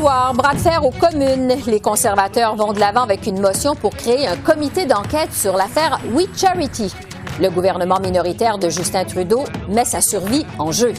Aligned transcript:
Bras 0.00 0.54
de 0.54 0.58
fer 0.58 0.84
aux 0.84 0.90
communes. 0.90 1.54
Les 1.66 1.80
conservateurs 1.80 2.56
vont 2.56 2.72
de 2.72 2.80
l'avant 2.80 3.02
avec 3.02 3.26
une 3.26 3.40
motion 3.40 3.74
pour 3.74 3.94
créer 3.94 4.26
un 4.26 4.36
comité 4.36 4.86
d'enquête 4.86 5.32
sur 5.32 5.56
l'affaire 5.56 6.00
We 6.12 6.26
Charity. 6.36 6.94
Le 7.40 7.50
gouvernement 7.50 8.00
minoritaire 8.00 8.58
de 8.58 8.68
Justin 8.68 9.04
Trudeau 9.04 9.44
met 9.68 9.84
sa 9.84 10.00
survie 10.00 10.46
en 10.58 10.72
jeu. 10.72 10.92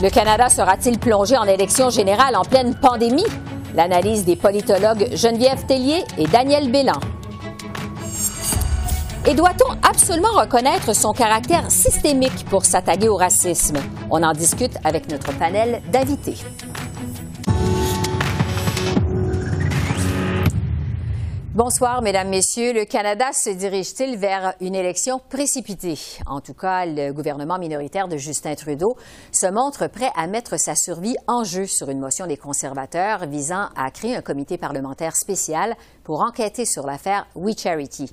Le 0.00 0.10
Canada 0.10 0.48
sera-t-il 0.48 0.98
plongé 0.98 1.36
en 1.36 1.44
élection 1.44 1.90
générale 1.90 2.36
en 2.36 2.42
pleine 2.42 2.74
pandémie? 2.74 3.26
L'analyse 3.74 4.24
des 4.24 4.36
politologues 4.36 5.08
Geneviève 5.14 5.66
Tellier 5.66 6.04
et 6.16 6.26
Daniel 6.26 6.70
Bélan. 6.70 6.98
Et 9.26 9.34
doit-on 9.34 9.72
absolument 9.86 10.32
reconnaître 10.32 10.94
son 10.94 11.12
caractère 11.12 11.70
systémique 11.70 12.46
pour 12.48 12.64
s'attaquer 12.64 13.08
au 13.08 13.16
racisme? 13.16 13.76
On 14.10 14.22
en 14.22 14.32
discute 14.32 14.78
avec 14.84 15.10
notre 15.10 15.36
panel 15.36 15.82
d'invités. 15.92 16.36
Bonsoir, 21.58 22.02
Mesdames, 22.02 22.28
Messieurs. 22.28 22.72
Le 22.72 22.84
Canada 22.84 23.32
se 23.32 23.50
dirige-t-il 23.50 24.16
vers 24.16 24.54
une 24.60 24.76
élection 24.76 25.20
précipitée? 25.28 25.98
En 26.26 26.40
tout 26.40 26.54
cas, 26.54 26.86
le 26.86 27.10
gouvernement 27.10 27.58
minoritaire 27.58 28.06
de 28.06 28.16
Justin 28.16 28.54
Trudeau 28.54 28.96
se 29.32 29.48
montre 29.48 29.88
prêt 29.88 30.12
à 30.14 30.28
mettre 30.28 30.56
sa 30.56 30.76
survie 30.76 31.16
en 31.26 31.42
jeu 31.42 31.66
sur 31.66 31.90
une 31.90 31.98
motion 31.98 32.28
des 32.28 32.36
conservateurs 32.36 33.26
visant 33.26 33.70
à 33.74 33.90
créer 33.90 34.14
un 34.14 34.22
comité 34.22 34.56
parlementaire 34.56 35.16
spécial 35.16 35.74
pour 36.04 36.20
enquêter 36.20 36.64
sur 36.64 36.86
l'affaire 36.86 37.26
We 37.34 37.58
Charity. 37.58 38.08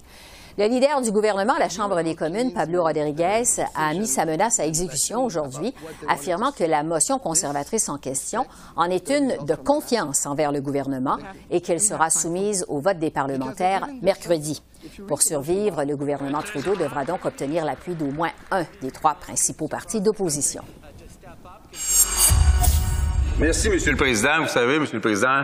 Le 0.57 0.67
leader 0.67 1.01
du 1.01 1.11
gouvernement 1.11 1.55
la 1.59 1.67
Chambre 1.67 2.01
des 2.01 2.15
communes, 2.15 2.53
Pablo 2.53 2.83
Rodriguez, 2.83 3.43
a 3.75 3.93
mis 3.93 4.07
sa 4.07 4.25
menace 4.25 4.61
à 4.61 4.65
exécution 4.65 5.25
aujourd'hui, 5.25 5.73
affirmant 6.07 6.53
que 6.53 6.63
la 6.63 6.81
motion 6.81 7.19
conservatrice 7.19 7.89
en 7.89 7.97
question 7.97 8.45
en 8.77 8.85
est 8.85 9.09
une 9.09 9.35
de 9.45 9.55
confiance 9.55 10.25
envers 10.25 10.53
le 10.53 10.61
gouvernement 10.61 11.17
et 11.51 11.59
qu'elle 11.59 11.81
sera 11.81 12.09
soumise 12.09 12.63
au 12.69 12.79
vote 12.79 12.99
des 12.99 13.11
parlementaires 13.11 13.85
mercredi. 14.01 14.63
Pour 15.09 15.21
survivre, 15.23 15.83
le 15.83 15.97
gouvernement 15.97 16.41
Trudeau 16.41 16.75
devra 16.75 17.03
donc 17.03 17.25
obtenir 17.25 17.65
l'appui 17.65 17.93
d'au 17.93 18.11
moins 18.11 18.31
un 18.49 18.63
des 18.81 18.91
trois 18.91 19.15
principaux 19.15 19.67
partis 19.67 19.99
d'opposition. 19.99 20.63
Merci, 23.39 23.69
Monsieur 23.69 23.91
le 23.91 23.97
Président. 23.97 24.41
Vous 24.41 24.47
savez, 24.47 24.79
Monsieur 24.79 24.95
le 24.95 25.01
Président, 25.01 25.41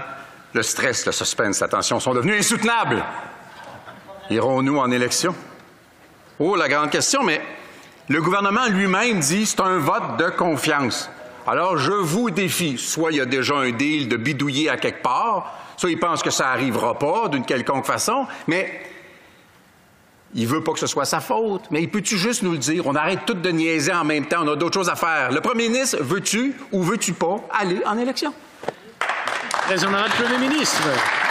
le 0.54 0.64
stress, 0.64 1.06
le 1.06 1.12
suspense, 1.12 1.60
la 1.60 1.68
tension 1.68 2.00
sont 2.00 2.14
devenus 2.14 2.40
insoutenables. 2.40 3.04
Irons-nous 4.32 4.78
en 4.78 4.90
élection? 4.92 5.36
Oh, 6.40 6.56
la 6.56 6.70
grande 6.70 6.90
question, 6.90 7.22
mais 7.22 7.42
le 8.08 8.22
gouvernement 8.22 8.66
lui-même 8.68 9.20
dit 9.20 9.46
c'est 9.46 9.60
un 9.60 9.78
vote 9.78 10.16
de 10.18 10.30
confiance. 10.30 11.10
Alors, 11.46 11.78
je 11.78 11.92
vous 11.92 12.32
défie, 12.32 12.78
soit 12.78 13.12
il 13.12 13.18
y 13.18 13.22
a 13.22 13.26
déjà 13.26 13.56
un 13.56 13.72
deal 13.72 14.08
de 14.08 14.16
bidouiller 14.16 14.70
à 14.70 14.78
quelque 14.78 15.04
part, 15.04 15.54
soit 15.76 15.92
il 15.92 16.00
pense 16.00 16.24
que 16.24 16.30
ça 16.30 16.46
n'arrivera 16.46 16.98
pas 16.98 17.28
d'une 17.28 17.44
quelconque 17.44 17.86
façon, 17.86 18.26
mais 18.48 18.82
il 20.34 20.48
veut 20.48 20.64
pas 20.64 20.72
que 20.72 20.80
ce 20.80 20.88
soit 20.88 21.04
sa 21.04 21.20
faute. 21.20 21.64
Mais 21.70 21.84
il 21.84 21.90
peut-tu 21.90 22.18
juste 22.18 22.42
nous 22.42 22.54
le 22.54 22.58
dire? 22.58 22.88
On 22.88 22.96
arrête 22.96 23.26
tout 23.26 23.34
de 23.34 23.52
niaiser 23.52 23.92
en 23.92 24.06
même 24.06 24.28
temps, 24.28 24.44
on 24.46 24.54
a 24.54 24.56
d'autres 24.56 24.76
choses 24.76 24.90
à 24.90 24.96
faire. 24.96 25.34
Le 25.34 25.42
premier 25.42 25.68
ministre, 25.68 25.98
veux-tu 26.00 26.56
ou 26.72 26.84
veux-tu 26.84 27.12
pas 27.12 27.36
aller 27.60 27.82
en 27.86 27.98
élection? 27.98 28.34
Président 29.66 29.92
Premier 29.92 30.38
ministre. 30.48 30.82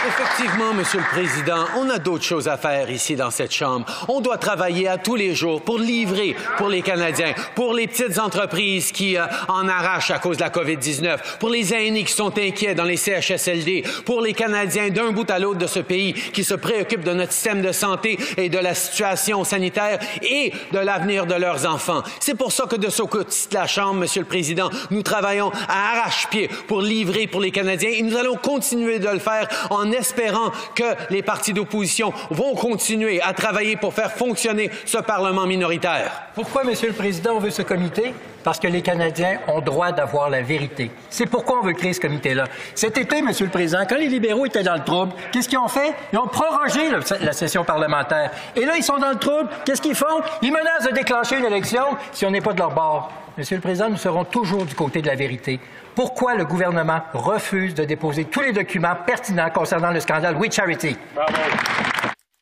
Effectivement, 0.06 0.72
Monsieur 0.72 1.00
le 1.00 1.04
Président, 1.04 1.66
on 1.76 1.90
a 1.90 1.98
d'autres 1.98 2.24
choses 2.24 2.48
à 2.48 2.56
faire 2.56 2.90
ici 2.90 3.16
dans 3.16 3.30
cette 3.30 3.52
Chambre. 3.52 3.84
On 4.08 4.22
doit 4.22 4.38
travailler 4.38 4.88
à 4.88 4.96
tous 4.96 5.14
les 5.14 5.34
jours 5.34 5.60
pour 5.60 5.78
livrer 5.78 6.34
pour 6.56 6.70
les 6.70 6.80
Canadiens, 6.80 7.34
pour 7.54 7.74
les 7.74 7.86
petites 7.86 8.18
entreprises 8.18 8.92
qui 8.92 9.18
euh, 9.18 9.26
en 9.48 9.68
arrachent 9.68 10.10
à 10.10 10.18
cause 10.18 10.38
de 10.38 10.42
la 10.42 10.48
COVID-19, 10.48 11.38
pour 11.38 11.50
les 11.50 11.74
aînés 11.74 12.04
qui 12.04 12.14
sont 12.14 12.32
inquiets 12.38 12.74
dans 12.74 12.84
les 12.84 12.96
CHSLD, 12.96 13.84
pour 14.06 14.22
les 14.22 14.32
Canadiens 14.32 14.88
d'un 14.88 15.12
bout 15.12 15.30
à 15.30 15.38
l'autre 15.38 15.58
de 15.58 15.66
ce 15.66 15.80
pays 15.80 16.14
qui 16.14 16.44
se 16.44 16.54
préoccupent 16.54 17.04
de 17.04 17.12
notre 17.12 17.32
système 17.32 17.60
de 17.60 17.72
santé 17.72 18.18
et 18.38 18.48
de 18.48 18.58
la 18.58 18.74
situation 18.74 19.44
sanitaire 19.44 19.98
et 20.22 20.50
de 20.72 20.78
l'avenir 20.78 21.26
de 21.26 21.34
leurs 21.34 21.66
enfants. 21.66 22.02
C'est 22.20 22.38
pour 22.38 22.52
ça 22.52 22.64
que 22.64 22.76
de 22.76 22.88
ce 22.88 23.02
côté 23.02 23.34
de 23.50 23.54
la 23.54 23.66
Chambre, 23.66 24.00
Monsieur 24.00 24.22
le 24.22 24.28
Président, 24.28 24.70
nous 24.90 25.02
travaillons 25.02 25.52
à 25.68 25.98
arrache-pied 25.98 26.48
pour 26.68 26.80
livrer 26.80 27.26
pour 27.26 27.42
les 27.42 27.50
Canadiens 27.50 27.90
et 27.90 28.00
nous 28.00 28.16
allons 28.16 28.36
continuer 28.36 28.98
de 28.98 29.08
le 29.08 29.18
faire 29.18 29.46
en 29.68 29.89
en 29.90 29.92
espérant 29.92 30.50
que 30.74 30.84
les 31.10 31.22
partis 31.22 31.52
d'opposition 31.52 32.12
vont 32.30 32.54
continuer 32.54 33.20
à 33.20 33.32
travailler 33.32 33.76
pour 33.76 33.92
faire 33.92 34.12
fonctionner 34.12 34.70
ce 34.84 34.98
Parlement 34.98 35.46
minoritaire. 35.46 36.22
Pourquoi, 36.34 36.64
Monsieur 36.64 36.88
le 36.88 36.94
Président, 36.94 37.32
on 37.34 37.40
veut 37.40 37.50
ce 37.50 37.62
comité? 37.62 38.14
Parce 38.42 38.58
que 38.58 38.68
les 38.68 38.80
Canadiens 38.80 39.38
ont 39.48 39.60
droit 39.60 39.92
d'avoir 39.92 40.30
la 40.30 40.40
vérité. 40.40 40.90
C'est 41.10 41.26
pourquoi 41.26 41.58
on 41.58 41.62
veut 41.62 41.74
créer 41.74 41.92
ce 41.92 42.00
comité-là. 42.00 42.44
Cet 42.74 42.96
été, 42.96 43.20
Monsieur 43.20 43.44
le 43.44 43.50
Président, 43.50 43.84
quand 43.86 43.98
les 43.98 44.08
libéraux 44.08 44.46
étaient 44.46 44.62
dans 44.62 44.76
le 44.76 44.84
trouble, 44.84 45.12
qu'est-ce 45.30 45.48
qu'ils 45.48 45.58
ont 45.58 45.68
fait? 45.68 45.92
Ils 46.12 46.18
ont 46.18 46.26
prorogé 46.26 46.80
la 47.20 47.32
session 47.32 47.64
parlementaire. 47.64 48.30
Et 48.56 48.64
là, 48.64 48.76
ils 48.76 48.82
sont 48.82 48.98
dans 48.98 49.10
le 49.10 49.18
trouble. 49.18 49.50
Qu'est-ce 49.66 49.82
qu'ils 49.82 49.94
font? 49.94 50.22
Ils 50.40 50.52
menacent 50.52 50.88
de 50.88 50.94
déclencher 50.94 51.36
une 51.36 51.44
élection 51.44 51.82
si 52.12 52.24
on 52.24 52.30
n'est 52.30 52.40
pas 52.40 52.54
de 52.54 52.58
leur 52.58 52.70
bord. 52.70 53.10
Monsieur 53.40 53.56
le 53.56 53.62
Président, 53.62 53.88
nous 53.88 53.96
serons 53.96 54.26
toujours 54.26 54.66
du 54.66 54.74
côté 54.74 55.00
de 55.00 55.06
la 55.06 55.14
vérité 55.14 55.58
pourquoi 55.94 56.34
le 56.34 56.44
gouvernement 56.44 57.00
refuse 57.14 57.72
de 57.72 57.84
déposer 57.84 58.26
tous 58.26 58.42
les 58.42 58.52
documents 58.52 58.94
pertinents 59.06 59.48
concernant 59.48 59.92
le 59.92 60.00
scandale 60.00 60.36
We 60.36 60.52
Charity? 60.52 60.94
Bravo. 61.14 61.32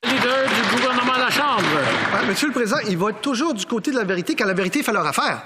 Leader 0.03 0.48
du 0.48 0.76
gouvernement 0.76 1.12
à 1.12 1.19
la 1.20 1.31
Chambre. 1.31 1.62
Monsieur 2.26 2.48
le 2.48 2.53
Président, 2.53 2.78
ils 2.88 2.98
vont 2.98 3.10
être 3.10 3.20
toujours 3.20 3.54
du 3.54 3.64
côté 3.64 3.92
de 3.92 3.97
la 3.97 4.03
vérité 4.03 4.34
quand 4.34 4.44
la 4.44 4.54
vérité 4.54 4.82
fait 4.82 4.92
leur 4.92 5.06
affaire. 5.06 5.41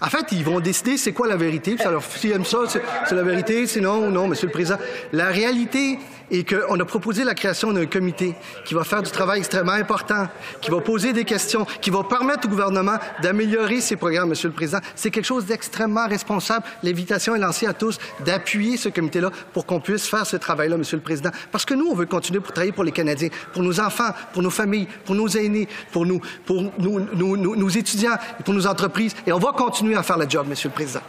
En 0.00 0.08
fait, 0.08 0.32
ils 0.32 0.42
vont 0.42 0.60
décider 0.60 0.96
c'est 0.96 1.12
quoi 1.12 1.28
la 1.28 1.36
vérité. 1.36 1.76
S'ils 2.16 2.32
aiment 2.32 2.46
ça, 2.46 2.60
c'est 2.66 3.14
la 3.14 3.22
vérité. 3.22 3.66
Sinon, 3.66 4.10
non, 4.10 4.26
Monsieur 4.26 4.46
le 4.46 4.52
Président. 4.52 4.78
La 5.12 5.26
réalité 5.26 5.98
est 6.30 6.48
qu'on 6.48 6.78
a 6.78 6.84
proposé 6.84 7.24
la 7.24 7.34
création 7.34 7.72
d'un 7.72 7.86
comité 7.86 8.34
qui 8.64 8.74
va 8.74 8.84
faire 8.84 9.02
du 9.02 9.10
travail 9.10 9.38
extrêmement 9.38 9.72
important, 9.72 10.28
qui 10.60 10.70
va 10.70 10.80
poser 10.80 11.12
des 11.12 11.24
questions, 11.24 11.66
qui 11.80 11.90
va 11.90 12.02
permettre 12.04 12.46
au 12.46 12.50
gouvernement 12.50 12.96
d'améliorer 13.22 13.80
ses 13.80 13.96
programmes, 13.96 14.30
Monsieur 14.30 14.48
le 14.48 14.54
Président. 14.54 14.80
C'est 14.94 15.10
quelque 15.10 15.24
chose 15.24 15.46
d'extrêmement 15.46 16.06
responsable. 16.06 16.64
L'invitation 16.82 17.34
est 17.34 17.38
lancée 17.38 17.66
à 17.66 17.74
tous 17.74 17.98
d'appuyer 18.24 18.76
ce 18.76 18.88
comité-là 18.88 19.30
pour 19.52 19.66
qu'on 19.66 19.80
puisse 19.80 20.06
faire 20.06 20.26
ce 20.26 20.36
travail-là, 20.36 20.76
Monsieur 20.76 20.96
le 20.96 21.02
Président. 21.02 21.30
Parce 21.50 21.64
que 21.64 21.74
nous, 21.74 21.86
on 21.86 21.94
veut 21.94 22.06
continuer 22.06 22.40
pour 22.40 22.52
travailler 22.52 22.72
pour 22.72 22.84
les 22.84 22.92
Canadiens, 22.92 23.28
pour 23.52 23.62
nos 23.62 23.80
enfants, 23.80 24.10
pour 24.32 24.42
nos 24.42 24.50
familles, 24.50 24.88
pour 25.04 25.14
nos 25.14 25.28
aînés, 25.28 25.68
pour 25.92 26.06
nous, 26.06 26.20
pour 26.44 26.62
nos 26.62 27.68
étudiants, 27.68 28.16
pour 28.44 28.54
nos 28.54 28.66
entreprises. 28.66 29.14
Et 29.26 29.32
on 29.32 29.38
va 29.38 29.52
continuer 29.52 29.96
à 29.96 30.02
faire 30.02 30.18
le 30.18 30.28
job, 30.28 30.46
Monsieur 30.48 30.68
le 30.68 30.74
Président. 30.74 31.00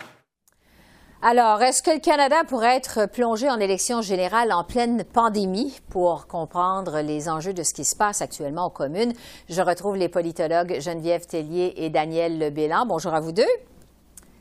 Alors, 1.21 1.61
est-ce 1.63 1.81
que 1.81 1.91
le 1.91 1.99
Canada 1.99 2.43
pourrait 2.47 2.75
être 2.75 3.07
plongé 3.07 3.49
en 3.49 3.59
élection 3.59 4.01
générale 4.01 4.51
en 4.51 4.63
pleine 4.63 5.03
pandémie 5.03 5.79
pour 5.89 6.27
comprendre 6.27 6.99
les 6.99 7.29
enjeux 7.29 7.53
de 7.53 7.63
ce 7.63 7.73
qui 7.73 7.83
se 7.83 7.95
passe 7.95 8.21
actuellement 8.21 8.67
aux 8.67 8.69
communes? 8.69 9.13
Je 9.49 9.61
retrouve 9.61 9.95
les 9.95 10.09
politologues 10.09 10.79
Geneviève 10.79 11.25
Tellier 11.25 11.73
et 11.77 11.89
Daniel 11.89 12.37
Lebélan. 12.37 12.85
Bonjour 12.85 13.13
à 13.13 13.21
vous 13.21 13.31
deux. 13.31 13.43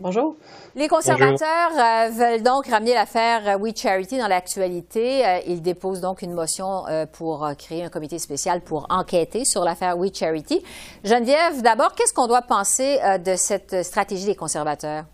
Bonjour. 0.00 0.34
Les 0.74 0.88
conservateurs 0.88 1.70
euh, 1.72 2.10
veulent 2.10 2.42
donc 2.42 2.66
ramener 2.66 2.92
l'affaire 2.92 3.58
We 3.60 3.72
Charity 3.74 4.18
dans 4.18 4.26
l'actualité. 4.26 5.24
Euh, 5.24 5.38
ils 5.46 5.62
déposent 5.62 6.00
donc 6.00 6.20
une 6.20 6.32
motion 6.32 6.86
euh, 6.88 7.06
pour 7.06 7.48
créer 7.56 7.84
un 7.84 7.88
comité 7.88 8.18
spécial 8.18 8.60
pour 8.60 8.86
enquêter 8.91 9.44
sur 9.44 9.62
l'affaire 9.62 9.97
We 9.97 10.12
Charity. 10.12 10.62
Geneviève, 11.04 11.62
d'abord, 11.62 11.94
qu'est-ce 11.94 12.12
qu'on 12.12 12.27
doit 12.27 12.42
penser 12.42 12.98
de 13.24 13.36
cette 13.36 13.84
stratégie 13.84 14.27
des 14.27 14.34
conservateurs? 14.34 15.04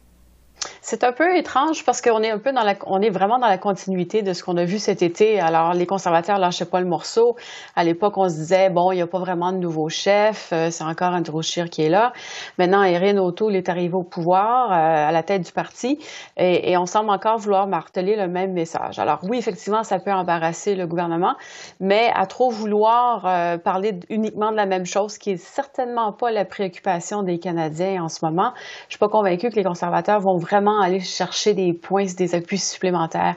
C'est 0.83 1.05
un 1.05 1.13
peu 1.13 1.37
étrange 1.37 1.85
parce 1.85 2.01
qu'on 2.01 2.23
est 2.23 2.31
un 2.31 2.39
peu 2.39 2.53
dans 2.53 2.63
la, 2.63 2.75
on 2.87 3.01
est 3.01 3.11
vraiment 3.11 3.39
dans 3.39 3.47
la 3.47 3.59
continuité 3.59 4.23
de 4.23 4.33
ce 4.33 4.43
qu'on 4.43 4.57
a 4.57 4.65
vu 4.65 4.79
cet 4.79 5.03
été. 5.03 5.41
Alors, 5.41 5.73
les 5.73 5.87
conservateurs 5.87 6.39
lâchaient 6.39 6.65
pas 6.65 6.81
le 6.81 6.87
morceau. 6.87 7.37
À 7.77 7.85
l'époque, 7.85 8.17
on 8.17 8.29
se 8.29 8.35
disait, 8.35 8.71
bon, 8.71 8.93
il 8.93 8.97
n'y 8.97 9.03
a 9.03 9.07
pas 9.07 9.19
vraiment 9.19 9.53
de 9.53 9.59
nouveau 9.59 9.89
chef, 9.89 10.51
euh, 10.53 10.71
c'est 10.71 10.85
encore 10.85 11.13
Andrew 11.13 11.43
Scheer 11.43 11.71
qui 11.71 11.83
est 11.83 11.89
là. 11.89 12.13
Maintenant, 12.59 12.83
Erin 12.83 13.17
O'Toole 13.19 13.57
est 13.57 13.69
arrivé 13.69 13.95
au 13.95 14.03
pouvoir, 14.03 14.73
euh, 14.73 15.09
à 15.09 15.13
la 15.13 15.23
tête 15.23 15.43
du 15.43 15.53
parti, 15.53 15.99
et, 16.37 16.77
on 16.77 16.87
semble 16.87 17.11
encore 17.11 17.39
vouloir 17.39 17.67
marteler 17.67 18.17
le 18.17 18.27
même 18.27 18.53
message. 18.53 18.99
Alors, 18.99 19.21
oui, 19.29 19.39
effectivement, 19.39 19.83
ça 19.83 19.99
peut 19.99 20.13
embarrasser 20.13 20.75
le 20.75 20.87
gouvernement, 20.87 21.35
mais 21.79 22.11
à 22.15 22.27
trop 22.27 22.51
vouloir 22.51 23.27
euh, 23.27 23.59
parler 23.59 24.01
uniquement 24.09 24.51
de 24.51 24.57
la 24.57 24.67
même 24.67 24.87
chose, 24.87 25.19
qui 25.19 25.31
est 25.31 25.37
certainement 25.37 26.13
pas 26.13 26.31
la 26.31 26.45
préoccupation 26.45 27.23
des 27.23 27.39
Canadiens 27.39 28.03
en 28.03 28.09
ce 28.09 28.25
moment, 28.25 28.53
je 28.89 28.95
suis 28.95 28.99
pas 28.99 29.09
convaincue 29.09 29.51
que 29.51 29.57
les 29.57 29.65
conservateurs 29.65 30.21
vont 30.21 30.37
vraiment 30.37 30.50
vraiment 30.51 30.81
aller 30.81 31.01
chercher 31.01 31.55
des 31.55 31.73
points, 31.73 32.07
des 32.17 32.35
appuis 32.35 32.59
supplémentaires. 32.59 33.37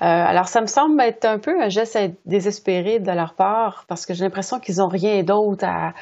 Euh, 0.00 0.04
alors, 0.04 0.48
ça 0.48 0.60
me 0.60 0.66
semble 0.66 1.00
être 1.00 1.24
un 1.24 1.38
peu 1.38 1.60
un 1.60 1.68
geste 1.68 1.98
désespéré 2.26 2.98
de 2.98 3.10
leur 3.10 3.34
part 3.34 3.84
parce 3.88 4.06
que 4.06 4.14
j'ai 4.14 4.24
l'impression 4.24 4.60
qu'ils 4.60 4.76
n'ont 4.76 4.88
rien 4.88 5.22
d'autre 5.22 5.64
à, 5.66 5.92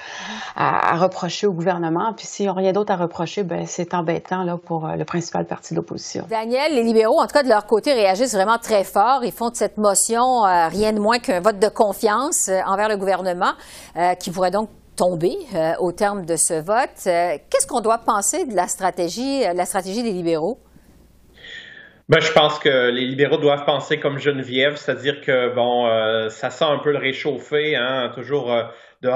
à, 0.56 0.96
reprocher 0.96 1.46
au 1.46 1.52
gouvernement. 1.52 2.12
Puis 2.16 2.26
s'ils 2.26 2.46
n'ont 2.46 2.54
rien 2.54 2.72
d'autre 2.72 2.92
à 2.92 2.96
reprocher, 2.96 3.42
ben 3.42 3.66
c'est 3.66 3.94
embêtant 3.94 4.44
là, 4.44 4.56
pour 4.56 4.86
euh, 4.86 4.96
le 4.96 5.04
principal 5.04 5.46
parti 5.46 5.74
d'opposition. 5.74 6.26
Daniel, 6.28 6.74
les 6.74 6.82
libéraux, 6.82 7.20
en 7.20 7.26
tout 7.26 7.34
cas 7.34 7.42
de 7.42 7.48
leur 7.48 7.66
côté, 7.66 7.92
réagissent 7.92 8.34
vraiment 8.34 8.58
très 8.58 8.84
fort. 8.84 9.24
Ils 9.24 9.32
font 9.32 9.50
de 9.50 9.56
cette 9.56 9.78
motion 9.78 10.44
euh, 10.44 10.68
rien 10.68 10.92
de 10.92 11.00
moins 11.00 11.18
qu'un 11.18 11.40
vote 11.40 11.58
de 11.58 11.68
confiance 11.68 12.50
envers 12.66 12.88
le 12.88 12.96
gouvernement 12.96 13.52
qui 14.18 14.30
pourrait 14.30 14.50
donc 14.50 14.68
tomber 14.96 15.36
euh, 15.54 15.72
au 15.78 15.92
terme 15.92 16.26
de 16.26 16.36
ce 16.36 16.54
vote. 16.54 17.06
Euh, 17.06 17.36
qu'est-ce 17.50 17.66
qu'on 17.66 17.80
doit 17.80 17.98
penser 17.98 18.46
de 18.46 18.54
la 18.54 18.66
stratégie, 18.66 19.44
euh, 19.46 19.52
la 19.54 19.64
stratégie 19.64 20.02
des 20.02 20.12
libéraux? 20.12 20.58
Ben, 22.08 22.20
je 22.20 22.32
pense 22.32 22.58
que 22.58 22.90
les 22.90 23.06
libéraux 23.06 23.36
doivent 23.36 23.64
penser 23.64 24.00
comme 24.00 24.18
Geneviève, 24.18 24.76
c'est-à-dire 24.76 25.20
que 25.20 25.54
bon, 25.54 25.88
ça 26.28 26.50
sent 26.50 26.64
un 26.64 26.78
peu 26.78 26.90
le 26.90 26.98
réchauffer, 26.98 27.76
hein, 27.76 28.10
toujours 28.16 28.52
de 29.02 29.10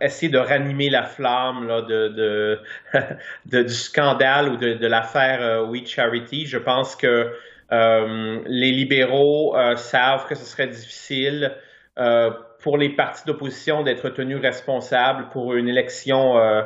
essayer 0.00 0.32
de 0.32 0.38
ranimer 0.38 0.88
la 0.88 1.02
flamme 1.02 1.66
de, 1.88 2.58
du 3.44 3.68
scandale 3.68 4.48
ou 4.48 4.56
de, 4.56 4.86
l'affaire 4.86 5.68
We 5.68 5.86
Charity. 5.86 6.46
Je 6.46 6.56
pense 6.56 6.96
que 6.96 7.30
les 7.70 8.72
libéraux 8.72 9.54
savent 9.76 10.26
que 10.26 10.34
ce 10.34 10.46
serait 10.46 10.68
difficile 10.68 11.54
pour 12.60 12.76
les 12.76 12.90
partis 12.90 13.24
d'opposition 13.26 13.82
d'être 13.82 14.08
tenus 14.10 14.40
responsables 14.40 15.28
pour 15.30 15.54
une 15.54 15.68
élection 15.68 16.38
euh, 16.38 16.62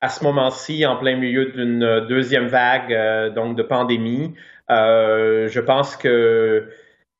à 0.00 0.08
ce 0.08 0.24
moment-ci, 0.24 0.86
en 0.86 0.96
plein 0.96 1.16
milieu 1.16 1.46
d'une 1.46 2.06
deuxième 2.08 2.46
vague 2.46 2.92
euh, 2.92 3.30
donc 3.30 3.56
de 3.56 3.62
pandémie. 3.62 4.34
Euh, 4.70 5.48
je 5.48 5.60
pense 5.60 5.96
que 5.96 6.68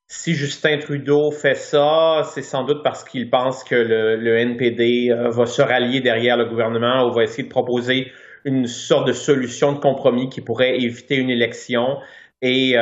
si 0.06 0.34
Justin 0.34 0.78
Trudeau 0.78 1.30
fait 1.30 1.54
ça, 1.54 2.22
c'est 2.32 2.42
sans 2.42 2.64
doute 2.64 2.82
parce 2.82 3.02
qu'il 3.04 3.30
pense 3.30 3.64
que 3.64 3.74
le, 3.74 4.36
NPD 4.36 5.14
va 5.14 5.46
se 5.46 5.62
rallier 5.62 6.00
derrière 6.00 6.36
le 6.36 6.44
gouvernement 6.44 7.06
ou 7.06 7.12
va 7.12 7.22
essayer 7.22 7.44
de 7.44 7.48
proposer 7.48 8.12
une 8.44 8.66
sorte 8.66 9.06
de 9.06 9.12
solution 9.12 9.72
de 9.72 9.78
compromis 9.78 10.28
qui 10.28 10.42
pourrait 10.42 10.76
éviter 10.80 11.16
une 11.16 11.30
élection 11.30 11.98
et, 12.42 12.72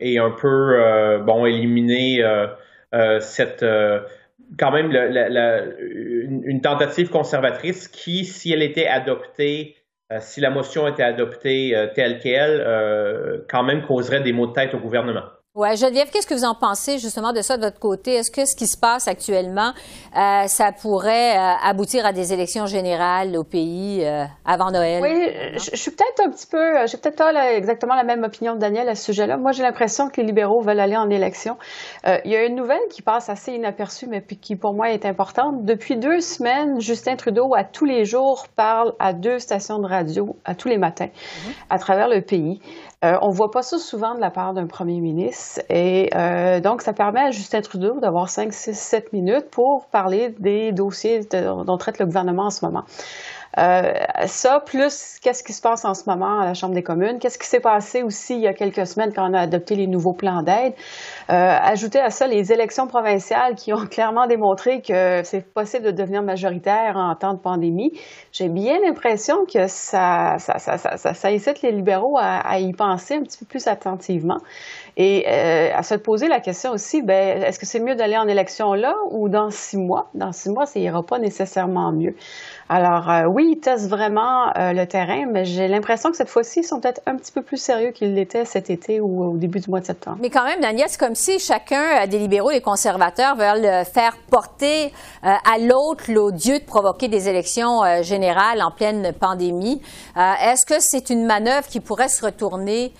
et 0.00 0.18
un 0.18 0.30
peu 0.32 1.18
bon 1.24 1.46
éliminer 1.46 2.22
cette 3.20 3.64
quand 4.58 4.72
même 4.72 4.90
une, 4.90 6.60
tentative 6.60 7.10
conservatrice 7.10 7.88
qui, 7.88 8.24
si 8.24 8.52
elle 8.52 8.62
était 8.62 8.86
adoptée, 8.86 9.76
euh, 10.12 10.18
si 10.20 10.40
la 10.40 10.50
motion 10.50 10.88
était 10.88 11.02
adoptée 11.02 11.76
euh, 11.76 11.86
telle 11.94 12.18
qu'elle, 12.18 12.62
euh, 12.66 13.38
quand 13.48 13.62
même 13.62 13.82
causerait 13.82 14.20
des 14.20 14.32
maux 14.32 14.46
de 14.46 14.52
tête 14.52 14.74
au 14.74 14.78
gouvernement. 14.78 15.24
Oui, 15.56 15.76
Geneviève, 15.76 16.08
qu'est-ce 16.12 16.28
que 16.28 16.34
vous 16.34 16.44
en 16.44 16.54
pensez 16.54 16.98
justement 16.98 17.32
de 17.32 17.40
ça 17.40 17.56
de 17.56 17.62
votre 17.64 17.80
côté? 17.80 18.14
Est-ce 18.14 18.30
que 18.30 18.46
ce 18.46 18.54
qui 18.54 18.68
se 18.68 18.78
passe 18.78 19.08
actuellement, 19.08 19.72
euh, 20.16 20.46
ça 20.46 20.70
pourrait 20.70 21.36
euh, 21.36 21.54
aboutir 21.64 22.06
à 22.06 22.12
des 22.12 22.32
élections 22.32 22.66
générales 22.66 23.36
au 23.36 23.42
pays 23.42 24.04
euh, 24.04 24.26
avant 24.44 24.70
Noël? 24.70 25.02
Oui, 25.02 25.28
je, 25.54 25.74
suis 25.74 25.90
peut-être 25.90 26.24
un 26.24 26.30
petit 26.30 26.46
peu, 26.46 26.86
j'ai 26.86 26.96
peut-être 26.98 27.16
pas 27.16 27.52
exactement 27.52 27.96
la 27.96 28.04
même 28.04 28.22
opinion 28.22 28.54
de 28.54 28.60
Daniel 28.60 28.88
à 28.88 28.94
ce 28.94 29.06
sujet-là. 29.06 29.38
Moi, 29.38 29.50
j'ai 29.50 29.64
l'impression 29.64 30.08
que 30.08 30.20
les 30.20 30.26
libéraux 30.28 30.60
veulent 30.60 30.78
aller 30.78 30.96
en 30.96 31.10
élection. 31.10 31.56
il 32.06 32.30
y 32.30 32.36
a 32.36 32.44
une 32.44 32.54
nouvelle 32.54 32.86
qui 32.88 33.02
passe 33.02 33.28
assez 33.28 33.52
inaperçue, 33.52 34.06
mais 34.06 34.22
qui 34.22 34.54
pour 34.54 34.72
moi 34.72 34.92
est 34.92 35.04
importante. 35.04 35.64
Depuis 35.64 35.96
deux 35.96 36.20
semaines, 36.20 36.80
Justin 36.80 37.16
Trudeau, 37.16 37.56
à 37.56 37.64
tous 37.64 37.86
les 37.86 38.04
jours, 38.04 38.46
parle 38.54 38.92
à 39.00 39.12
deux 39.12 39.40
stations 39.40 39.80
de 39.80 39.88
radio, 39.88 40.36
à 40.44 40.54
tous 40.54 40.68
les 40.68 40.78
matins, 40.78 41.06
mm-hmm. 41.06 41.52
à 41.70 41.78
travers 41.80 42.08
le 42.08 42.20
pays. 42.20 42.60
Euh, 43.02 43.16
on 43.22 43.30
voit 43.30 43.50
pas 43.50 43.62
ça 43.62 43.78
souvent 43.78 44.14
de 44.14 44.20
la 44.20 44.30
part 44.30 44.52
d'un 44.52 44.66
premier 44.66 45.00
ministre. 45.00 45.62
Et 45.70 46.10
euh, 46.14 46.60
donc, 46.60 46.82
ça 46.82 46.92
permet 46.92 47.20
à 47.20 47.30
Justin 47.30 47.62
Trudeau 47.62 47.98
d'avoir 47.98 48.28
5, 48.28 48.52
6, 48.52 48.78
7 48.78 49.12
minutes 49.14 49.48
pour 49.50 49.86
parler 49.86 50.34
des 50.38 50.72
dossiers 50.72 51.20
dont 51.32 51.78
traite 51.78 51.98
le 51.98 52.04
gouvernement 52.04 52.46
en 52.46 52.50
ce 52.50 52.64
moment. 52.64 52.84
Euh, 53.58 53.92
ça, 54.26 54.60
plus 54.64 55.18
qu'est-ce 55.20 55.42
qui 55.42 55.52
se 55.52 55.60
passe 55.60 55.84
en 55.84 55.94
ce 55.94 56.08
moment 56.08 56.40
à 56.40 56.44
la 56.44 56.54
Chambre 56.54 56.74
des 56.74 56.84
communes, 56.84 57.18
qu'est-ce 57.18 57.38
qui 57.38 57.48
s'est 57.48 57.60
passé 57.60 58.02
aussi 58.02 58.34
il 58.36 58.42
y 58.42 58.46
a 58.46 58.54
quelques 58.54 58.86
semaines 58.86 59.12
quand 59.12 59.28
on 59.28 59.34
a 59.34 59.40
adopté 59.40 59.74
les 59.74 59.88
nouveaux 59.88 60.12
plans 60.12 60.42
d'aide? 60.42 60.74
Euh, 61.30 61.56
ajouter 61.60 61.98
à 61.98 62.10
ça 62.10 62.28
les 62.28 62.52
élections 62.52 62.86
provinciales 62.86 63.56
qui 63.56 63.72
ont 63.72 63.86
clairement 63.90 64.26
démontré 64.28 64.82
que 64.82 65.22
c'est 65.24 65.52
possible 65.52 65.86
de 65.86 65.90
devenir 65.90 66.22
majoritaire 66.22 66.94
en 66.96 67.14
temps 67.16 67.34
de 67.34 67.40
pandémie. 67.40 67.92
J'ai 68.32 68.48
bien 68.48 68.78
l'impression 68.80 69.44
que 69.52 69.66
ça, 69.66 70.36
ça, 70.38 70.58
ça, 70.58 70.78
ça, 70.78 71.14
ça 71.14 71.28
incite 71.28 71.62
les 71.62 71.72
libéraux 71.72 72.18
à, 72.18 72.38
à, 72.38 72.58
y 72.60 72.72
penser 72.72 73.14
un 73.14 73.22
petit 73.22 73.38
peu 73.38 73.46
plus 73.46 73.66
attentivement 73.66 74.38
et 74.96 75.24
euh, 75.28 75.70
à 75.74 75.82
se 75.82 75.94
poser 75.94 76.28
la 76.28 76.40
question 76.40 76.72
aussi, 76.72 77.02
ben, 77.02 77.42
est-ce 77.42 77.58
que 77.58 77.66
c'est 77.66 77.80
mieux 77.80 77.94
d'aller 77.94 78.16
en 78.16 78.28
élection 78.28 78.74
là 78.74 78.94
ou 79.10 79.28
dans 79.28 79.50
six 79.50 79.76
mois? 79.76 80.08
Dans 80.14 80.32
six 80.32 80.50
mois, 80.50 80.66
ça 80.66 80.78
ira 80.78 81.02
pas 81.02 81.18
nécessairement 81.18 81.92
mieux. 81.92 82.14
Alors 82.68 83.10
euh, 83.10 83.24
oui, 83.24 83.52
ils 83.52 83.60
testent 83.60 83.88
vraiment 83.88 84.48
euh, 84.56 84.72
le 84.72 84.86
terrain, 84.86 85.26
mais 85.30 85.44
j'ai 85.44 85.68
l'impression 85.68 86.10
que 86.10 86.16
cette 86.16 86.28
fois-ci, 86.28 86.60
ils 86.60 86.64
sont 86.64 86.80
peut-être 86.80 87.00
un 87.06 87.16
petit 87.16 87.32
peu 87.32 87.42
plus 87.42 87.56
sérieux 87.56 87.90
qu'ils 87.90 88.14
l'étaient 88.14 88.44
cet 88.44 88.70
été 88.70 89.00
ou 89.00 89.32
au 89.32 89.36
début 89.36 89.60
du 89.60 89.70
mois 89.70 89.80
de 89.80 89.86
septembre. 89.86 90.18
Mais 90.20 90.30
quand 90.30 90.44
même, 90.44 90.60
Daniel, 90.60 90.86
c'est 90.88 91.00
comme 91.00 91.14
si 91.14 91.38
chacun 91.38 92.06
des 92.06 92.18
libéraux 92.18 92.50
et 92.50 92.60
conservateurs 92.60 93.36
veulent 93.36 93.84
faire 93.84 94.16
porter 94.30 94.92
à 95.22 95.58
l'autre 95.58 96.04
l'odieux 96.08 96.58
de 96.58 96.64
provoquer 96.64 97.08
des 97.08 97.28
élections 97.28 97.80
générales 98.02 98.62
en 98.62 98.70
pleine 98.70 99.12
pandémie. 99.18 99.82
Est-ce 100.16 100.64
que 100.64 100.80
c'est 100.80 101.10
une 101.10 101.26
manœuvre 101.26 101.66
qui 101.66 101.80
pourrait 101.80 102.08
se 102.08 102.24
retourner 102.24 102.92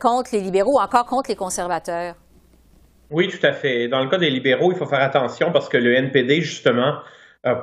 contre 0.00 0.30
les 0.32 0.40
libéraux 0.40 0.78
ou 0.78 0.80
encore 0.80 1.06
contre 1.06 1.30
les 1.30 1.36
conservateurs? 1.36 2.14
Oui, 3.10 3.28
tout 3.28 3.44
à 3.44 3.52
fait. 3.52 3.88
Dans 3.88 4.02
le 4.02 4.08
cas 4.08 4.18
des 4.18 4.30
libéraux, 4.30 4.70
il 4.72 4.78
faut 4.78 4.86
faire 4.86 5.02
attention 5.02 5.50
parce 5.52 5.68
que 5.68 5.76
le 5.76 5.94
NPD, 5.94 6.40
justement, 6.40 6.98
euh, 7.46 7.54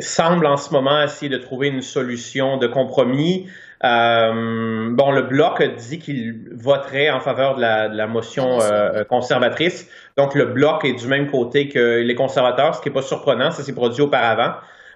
semble 0.00 0.46
en 0.46 0.58
ce 0.58 0.72
moment 0.72 1.02
essayer 1.02 1.30
de 1.30 1.38
trouver 1.38 1.68
une 1.68 1.80
solution 1.80 2.58
de 2.58 2.66
compromis. 2.66 3.48
Euh, 3.82 4.90
bon, 4.90 5.10
le 5.10 5.22
bloc 5.22 5.62
dit 5.78 5.98
qu'il 5.98 6.50
voterait 6.52 7.08
en 7.08 7.20
faveur 7.20 7.54
de 7.56 7.62
la, 7.62 8.06
motion 8.06 8.60
euh, 8.60 9.04
conservatrice. 9.04 9.90
Donc, 10.18 10.34
le 10.34 10.44
bloc 10.44 10.84
est 10.84 10.92
du 10.92 11.06
même 11.06 11.30
côté 11.30 11.68
que 11.68 12.00
les 12.00 12.14
conservateurs, 12.14 12.74
ce 12.74 12.82
qui 12.82 12.90
n'est 12.90 12.94
pas 12.94 13.00
surprenant, 13.00 13.50
ça 13.50 13.62
s'est 13.62 13.74
produit 13.74 14.02
auparavant. 14.02 14.52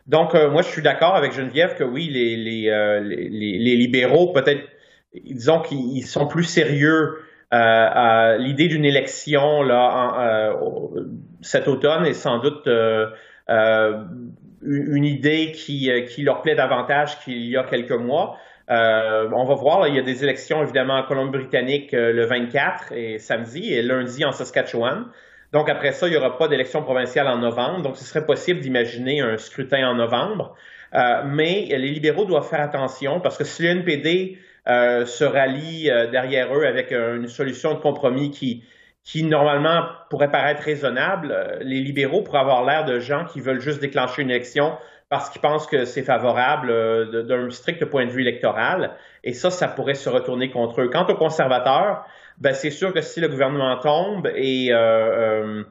Donc, 0.06 0.34
moi, 0.34 0.60
je 0.60 0.68
suis 0.68 0.82
d'accord 0.82 1.16
avec 1.16 1.32
Geneviève 1.32 1.76
que 1.78 1.84
oui, 1.84 2.10
les, 2.10 2.36
les, 2.36 3.76
libéraux, 3.76 4.34
peut-être, 4.34 4.68
disons 5.22 5.60
qu'ils 5.60 6.06
sont 6.06 6.26
plus 6.26 6.44
sérieux 6.44 7.18
à 7.50 8.36
l'idée 8.36 8.66
d'une 8.66 8.84
élection 8.84 9.62
là, 9.62 10.56
cet 11.40 11.68
automne 11.68 12.04
et 12.04 12.12
sans 12.12 12.40
doute 12.40 12.68
une 14.64 15.04
idée 15.04 15.52
qui, 15.52 15.90
euh, 15.90 16.02
qui 16.02 16.22
leur 16.22 16.42
plaît 16.42 16.54
davantage 16.54 17.18
qu'il 17.20 17.46
y 17.46 17.56
a 17.56 17.64
quelques 17.64 17.92
mois. 17.92 18.36
Euh, 18.70 19.28
on 19.34 19.44
va 19.44 19.54
voir, 19.54 19.86
il 19.88 19.94
y 19.94 19.98
a 19.98 20.02
des 20.02 20.24
élections 20.24 20.62
évidemment 20.62 20.94
en 20.94 21.02
Colombie-Britannique 21.02 21.92
euh, 21.92 22.12
le 22.12 22.24
24 22.24 22.92
et 22.92 23.18
samedi 23.18 23.72
et 23.72 23.82
lundi 23.82 24.24
en 24.24 24.32
Saskatchewan. 24.32 25.06
Donc 25.52 25.68
après 25.68 25.92
ça, 25.92 26.08
il 26.08 26.12
n'y 26.12 26.16
aura 26.16 26.38
pas 26.38 26.48
d'élection 26.48 26.82
provinciale 26.82 27.28
en 27.28 27.38
novembre. 27.38 27.82
Donc 27.82 27.96
ce 27.96 28.04
serait 28.04 28.24
possible 28.24 28.60
d'imaginer 28.60 29.20
un 29.20 29.36
scrutin 29.36 29.88
en 29.88 29.94
novembre. 29.94 30.56
mais 31.26 31.66
les 31.70 31.90
libéraux 31.90 32.24
doivent 32.24 32.48
faire 32.48 32.60
attention 32.60 33.20
parce 33.20 33.36
que 33.36 33.44
si 33.44 33.62
le 33.62 33.68
NPD 33.70 34.38
se 34.66 35.24
rallie 35.24 35.90
derrière 36.10 36.54
eux 36.56 36.64
avec 36.64 36.92
une 36.92 37.28
solution 37.28 37.74
de 37.74 37.80
compromis 37.80 38.30
qui, 38.30 38.64
qui 39.04 39.22
normalement 39.22 39.84
pourrait 40.08 40.30
paraître 40.30 40.62
raisonnable, 40.62 41.30
euh, 41.30 41.58
les 41.60 41.80
libéraux 41.80 42.22
pourraient 42.22 42.40
avoir 42.40 42.64
l'air 42.64 42.86
de 42.86 42.98
gens 42.98 43.26
qui 43.26 43.40
veulent 43.40 43.60
juste 43.60 43.80
déclencher 43.80 44.22
une 44.22 44.30
élection 44.30 44.76
parce 45.10 45.28
qu'ils 45.28 45.42
pensent 45.42 45.66
que 45.66 45.84
c'est 45.84 46.02
favorable 46.02 46.70
euh, 46.70 47.22
d'un 47.22 47.50
strict 47.50 47.84
point 47.84 48.06
de 48.06 48.10
vue 48.10 48.22
électoral. 48.22 48.92
Et 49.22 49.34
ça, 49.34 49.50
ça 49.50 49.68
pourrait 49.68 49.94
se 49.94 50.08
retourner 50.08 50.50
contre 50.50 50.80
eux. 50.80 50.88
Quant 50.88 51.06
aux 51.06 51.14
conservateurs, 51.14 52.06
ben, 52.38 52.54
c'est 52.54 52.70
sûr 52.70 52.94
que 52.94 53.02
si 53.02 53.20
le 53.20 53.28
gouvernement 53.28 53.76
tombe 53.76 54.26
et 54.34 54.68
euh, 54.72 55.62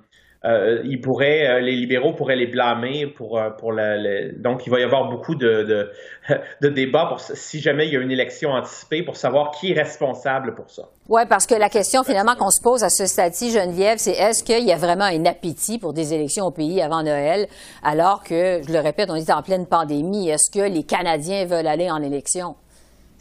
euh, 0.45 0.81
ils 0.83 1.00
pourraient, 1.00 1.47
euh, 1.47 1.59
les 1.62 1.71
libéraux 1.71 2.12
pourraient 2.12 2.35
les 2.35 2.47
blâmer 2.47 3.07
pour, 3.07 3.39
euh, 3.39 3.50
pour 3.50 3.71
la, 3.71 3.97
donc 4.35 4.67
il 4.67 4.71
va 4.71 4.79
y 4.81 4.83
avoir 4.83 5.09
beaucoup 5.09 5.35
de, 5.35 5.63
de, 5.63 5.91
de, 6.62 6.67
débats 6.67 7.05
pour 7.05 7.21
si 7.21 7.62
jamais 7.62 7.88
il 7.88 7.93
y 7.93 7.97
a 7.97 8.01
une 8.01 8.12
élection 8.12 8.51
anticipée 8.51 9.03
pour 9.03 9.15
savoir 9.15 9.51
qui 9.51 9.71
est 9.71 9.73
responsable 9.73 10.53
pour 10.53 10.69
ça. 10.69 10.89
Oui, 11.07 11.21
parce 11.29 11.45
que 11.45 11.55
la 11.55 11.69
question 11.69 12.03
finalement 12.03 12.35
qu'on 12.35 12.50
se 12.50 12.62
pose 12.62 12.83
à 12.83 12.89
ce 12.89 13.05
stade-ci, 13.05 13.51
Geneviève, 13.51 14.00
c'est 14.00 14.12
est-ce 14.12 14.43
qu'il 14.43 14.65
y 14.65 14.73
a 14.73 14.77
vraiment 14.77 15.05
un 15.05 15.25
appétit 15.25 15.79
pour 15.79 15.93
des 15.93 16.13
élections 16.13 16.45
au 16.45 16.51
pays 16.51 16.81
avant 16.81 17.03
Noël, 17.03 17.47
alors 17.81 18.21
que, 18.23 18.62
je 18.67 18.73
le 18.73 18.79
répète, 18.79 19.09
on 19.09 19.15
est 19.15 19.31
en 19.31 19.43
pleine 19.43 19.65
pandémie. 19.65 20.29
Est-ce 20.29 20.51
que 20.51 20.59
les 20.59 20.83
Canadiens 20.83 21.45
veulent 21.45 21.67
aller 21.67 21.89
en 21.89 22.01
élection? 22.01 22.55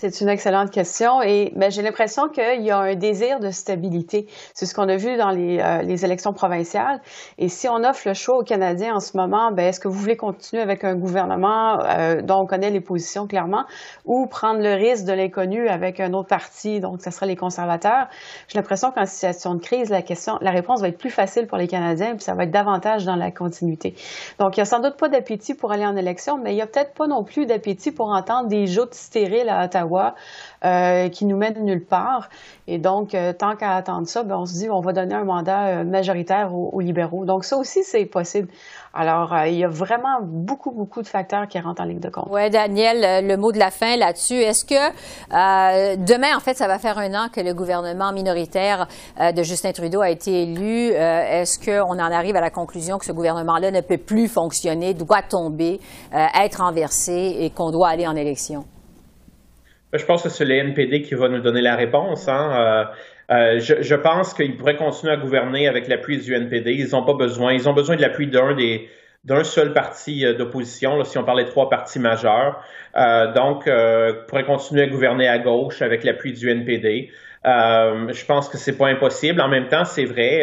C'est 0.03 0.21
une 0.21 0.31
excellente 0.31 0.73
question 0.73 1.23
et 1.23 1.53
ben, 1.55 1.71
j'ai 1.71 1.81
l'impression 1.81 2.29
qu'il 2.29 2.63
y 2.63 2.73
a 2.73 2.79
un 2.79 2.97
désir 2.97 3.39
de 3.39 3.53
stabilité. 3.53 4.27
C'est 4.53 4.67
ce 4.67 4.75
qu'on 4.75 4.89
a 4.89 4.97
vu 4.97 5.17
dans 5.17 5.31
les, 5.31 5.61
euh, 5.61 5.83
les, 5.83 6.05
élections 6.05 6.33
provinciales. 6.33 7.01
Et 7.39 7.47
si 7.47 7.69
on 7.69 7.85
offre 7.85 8.09
le 8.09 8.15
choix 8.15 8.39
aux 8.39 8.43
Canadiens 8.43 8.97
en 8.97 8.99
ce 8.99 9.17
moment, 9.17 9.53
ben, 9.53 9.69
est-ce 9.69 9.79
que 9.79 9.87
vous 9.87 9.95
voulez 9.95 10.17
continuer 10.17 10.61
avec 10.61 10.83
un 10.83 10.97
gouvernement 10.97 11.79
euh, 11.85 12.21
dont 12.21 12.41
on 12.41 12.47
connaît 12.47 12.71
les 12.71 12.81
positions 12.81 13.29
clairement 13.29 13.63
ou 14.05 14.27
prendre 14.27 14.61
le 14.61 14.75
risque 14.75 15.05
de 15.05 15.13
l'inconnu 15.13 15.69
avec 15.69 16.01
un 16.01 16.13
autre 16.15 16.27
parti, 16.27 16.81
donc 16.81 17.01
ce 17.01 17.13
sera 17.13 17.27
les 17.27 17.37
conservateurs? 17.37 18.09
J'ai 18.49 18.59
l'impression 18.59 18.91
qu'en 18.91 19.07
situation 19.07 19.55
de 19.55 19.61
crise, 19.61 19.89
la 19.89 20.03
question, 20.03 20.37
la 20.41 20.51
réponse 20.51 20.81
va 20.81 20.89
être 20.89 20.99
plus 20.99 21.11
facile 21.11 21.47
pour 21.47 21.59
les 21.59 21.69
Canadiens 21.69 22.17
puis 22.17 22.25
ça 22.25 22.35
va 22.35 22.43
être 22.43 22.51
davantage 22.51 23.05
dans 23.05 23.15
la 23.15 23.31
continuité. 23.31 23.95
Donc, 24.41 24.57
il 24.57 24.59
n'y 24.59 24.63
a 24.63 24.65
sans 24.65 24.81
doute 24.81 24.97
pas 24.97 25.09
d'appétit 25.09 25.55
pour 25.55 25.71
aller 25.71 25.87
en 25.87 25.95
élection, 25.95 26.39
mais 26.43 26.51
il 26.51 26.57
n'y 26.57 26.63
a 26.63 26.67
peut-être 26.67 26.93
pas 26.93 27.07
non 27.07 27.23
plus 27.23 27.47
d'appétit 27.47 27.93
pour 27.93 28.09
entendre 28.09 28.49
des 28.49 28.67
joutes 28.67 28.95
stériles 28.95 29.49
à 29.49 29.67
Ottawa 29.67 29.92
euh, 30.65 31.09
qui 31.09 31.25
nous 31.27 31.37
mène 31.37 31.65
nulle 31.65 31.85
part. 31.85 32.29
Et 32.69 32.79
donc, 32.79 33.17
euh, 33.17 33.33
tant 33.33 33.57
qu'à 33.57 33.75
attendre 33.75 34.07
ça, 34.07 34.23
ben, 34.23 34.37
on 34.37 34.47
se 34.47 34.53
dit 34.53 34.71
on 34.71 34.81
va 34.81 34.93
donner 34.93 35.15
un 35.15 35.25
mandat 35.25 35.67
euh, 35.67 35.85
majoritaire 35.85 36.55
aux, 36.55 36.79
libéraux. 36.79 37.25
Donc, 37.25 37.45
ça 37.45 37.57
aussi, 37.57 37.83
c'est 37.83 38.05
possible. 38.05 38.47
Alors, 38.95 39.35
il 39.47 39.55
y 39.55 39.65
a 39.65 39.69
vraiment 39.69 40.21
beaucoup, 40.23 40.71
beaucoup 40.71 41.03
de 41.03 41.09
facteurs 41.09 41.49
qui 41.49 41.59
rentrent 41.59 41.83
en 41.83 41.87
ligne 41.87 41.99
de 41.99 42.11
compte. 42.11 42.29
Oui, 42.31 42.49
Daniel, 42.51 43.27
le 43.27 43.37
mot 43.37 43.51
de 43.51 43.59
la 43.59 43.73
fin 43.73 43.97
là-dessus. 43.97 44.35
Est-ce 44.35 44.65
que 44.65 45.97
demain, 45.97 46.37
en 46.37 46.41
fait, 46.41 46.55
ça 46.55 46.69
va 46.69 46.79
faire 46.79 46.99
un 46.99 47.13
an 47.15 47.29
que 47.33 47.41
le 47.41 47.55
gouvernement 47.55 48.13
minoritaire 48.13 48.87
de 49.19 49.43
Justin 49.43 49.73
Trudeau 49.73 50.03
a 50.03 50.11
été 50.11 50.43
élu? 50.43 50.91
Est-ce 50.91 51.59
qu'on 51.59 51.95
en 51.95 52.13
arrive 52.13 52.37
à 52.37 52.43
la 52.43 52.51
conclusion 52.51 52.99
que 52.99 53.07
ce 53.07 53.13
gouvernement-là 53.13 53.71
ne 53.71 53.81
peut 53.81 53.99
plus 53.99 54.29
fonctionner, 54.29 54.93
doit 54.93 55.23
tomber, 55.23 55.81
être 56.13 56.63
renversé 56.63 57.39
et 57.41 57.49
qu'on 57.49 57.71
doit 57.71 57.89
aller 57.89 58.07
en 58.07 58.15
élection? 58.15 58.67
Ben, 59.93 59.99
je 59.99 60.07
pense 60.07 60.23
que 60.23 60.31
c'est 60.31 60.47
le 60.47 60.55
NPD 60.55 61.03
qui 61.03 61.15
va 61.15 61.29
nous 61.29 61.41
donner 61.41 61.61
la 61.61 61.77
réponse. 61.77 62.27
Hein. 62.27 62.53
Euh, 62.55 62.85
euh, 63.31 63.61
je, 63.61 63.95
pense 63.95 64.35
qu'ils 64.35 64.57
pourraient 64.57 64.77
continuer 64.77 65.13
à 65.13 65.17
gouverner 65.17 65.69
avec 65.69 65.89
l'appui 65.89 66.19
du 66.19 66.35
NPD. 66.35 66.73
Ils 66.73 66.91
n'ont 66.91 67.05
pas 67.05 67.15
besoin. 67.15 67.53
Ils 67.53 67.69
ont 67.69 67.73
besoin 67.73 67.97
de 67.97 68.03
l'appui 68.03 68.27
d'un 68.27 69.45
seul 69.45 69.73
parti 69.73 70.27
euh, 70.27 70.35
d'opposition, 70.35 71.03
si 71.05 71.17
on 71.19 71.25
parlait 71.25 71.45
de 71.45 71.51
trois 71.51 71.71
partis 71.71 71.99
majeurs. 71.99 72.63
Donc, 73.35 73.67
euh, 73.67 74.25
pourraient 74.29 74.45
continuer 74.45 74.83
à 74.83 74.87
gouverner 74.87 75.29
à 75.29 75.39
gauche 75.39 75.81
avec 75.83 76.05
l'appui 76.05 76.33
du 76.33 76.51
NPD. 76.51 77.11
Je 77.45 78.25
pense 78.27 78.49
que 78.49 78.59
c'est 78.59 78.77
pas 78.77 78.89
impossible. 78.89 79.41
En 79.41 79.49
même 79.49 79.69
temps, 79.69 79.85
c'est 79.85 80.05
vrai. 80.05 80.43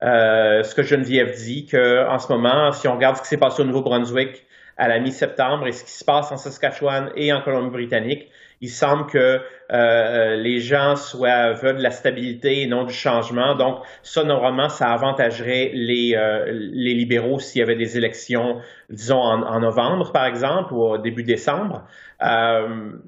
ce 0.00 0.74
que 0.74 0.82
Geneviève 0.82 1.34
dit, 1.34 1.66
que 1.66 2.06
en 2.08 2.18
ce 2.18 2.32
moment, 2.32 2.72
si 2.72 2.88
on 2.88 2.94
regarde 2.94 3.16
ce 3.16 3.22
qui 3.22 3.28
s'est 3.28 3.36
passé 3.36 3.62
au 3.62 3.64
Nouveau-Brunswick 3.64 4.46
à 4.78 4.88
la 4.88 4.98
mi-septembre 5.00 5.66
et 5.66 5.72
ce 5.72 5.84
qui 5.84 5.90
se 5.90 6.04
passe 6.04 6.30
en 6.32 6.36
Saskatchewan 6.36 7.10
et 7.16 7.32
en 7.32 7.40
Colombie-Britannique, 7.40 8.30
il 8.60 8.70
semble 8.70 9.06
que 9.06 9.18
euh, 9.18 9.40
euh, 9.72 10.36
les 10.36 10.60
gens 10.60 10.96
soient 10.96 11.52
veulent 11.52 11.78
de 11.78 11.82
la 11.82 11.90
stabilité 11.90 12.62
et 12.62 12.66
non 12.66 12.84
du 12.84 12.94
changement. 12.94 13.54
Donc, 13.54 13.80
ça, 14.02 14.24
normalement, 14.24 14.68
ça 14.68 14.92
avantagerait 14.92 15.72
les, 15.74 16.14
euh, 16.16 16.46
les 16.50 16.94
libéraux 16.94 17.38
s'il 17.38 17.60
y 17.60 17.62
avait 17.62 17.76
des 17.76 17.96
élections, 17.98 18.60
disons, 18.90 19.20
en, 19.20 19.60
novembre, 19.60 20.12
par 20.12 20.26
exemple, 20.26 20.72
ou 20.72 20.82
au 20.82 20.98
début 20.98 21.24
décembre. 21.24 21.84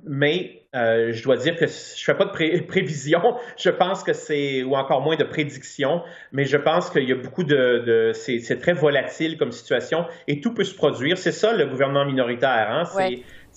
mais 0.05 0.55
je 0.75 1.23
dois 1.23 1.37
dire 1.37 1.57
que 1.57 1.67
je 1.67 2.05
fais 2.05 2.15
pas 2.15 2.27
de 2.27 2.61
prévision. 2.67 3.23
Je 3.57 3.71
pense 3.71 4.03
que 4.03 4.13
c'est, 4.13 4.65
ou 4.65 4.75
encore 4.75 5.01
moins 5.01 5.17
de 5.17 5.25
prédiction, 5.25 6.03
mais 6.33 6.45
je 6.45 6.59
pense 6.59 6.91
qu'il 6.91 7.09
y 7.09 7.13
a 7.13 7.17
beaucoup 7.17 7.45
de, 7.45 8.11
c'est 8.13 8.59
très 8.59 8.75
volatile 8.75 9.39
comme 9.39 9.53
situation 9.53 10.07
et 10.27 10.41
tout 10.41 10.53
peut 10.53 10.65
se 10.65 10.75
produire. 10.75 11.17
C'est 11.17 11.33
ça 11.33 11.53
le 11.53 11.67
gouvernement 11.67 12.05
minoritaire. 12.05 12.69
Hein? 12.71 12.85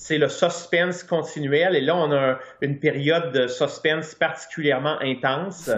C'est 0.01 0.17
le 0.17 0.29
suspense 0.29 1.03
continuel. 1.03 1.75
Et 1.75 1.81
là, 1.81 1.95
on 1.95 2.11
a 2.11 2.39
une 2.61 2.79
période 2.79 3.31
de 3.33 3.45
suspense 3.45 4.15
particulièrement 4.15 4.97
intense. 4.99 5.69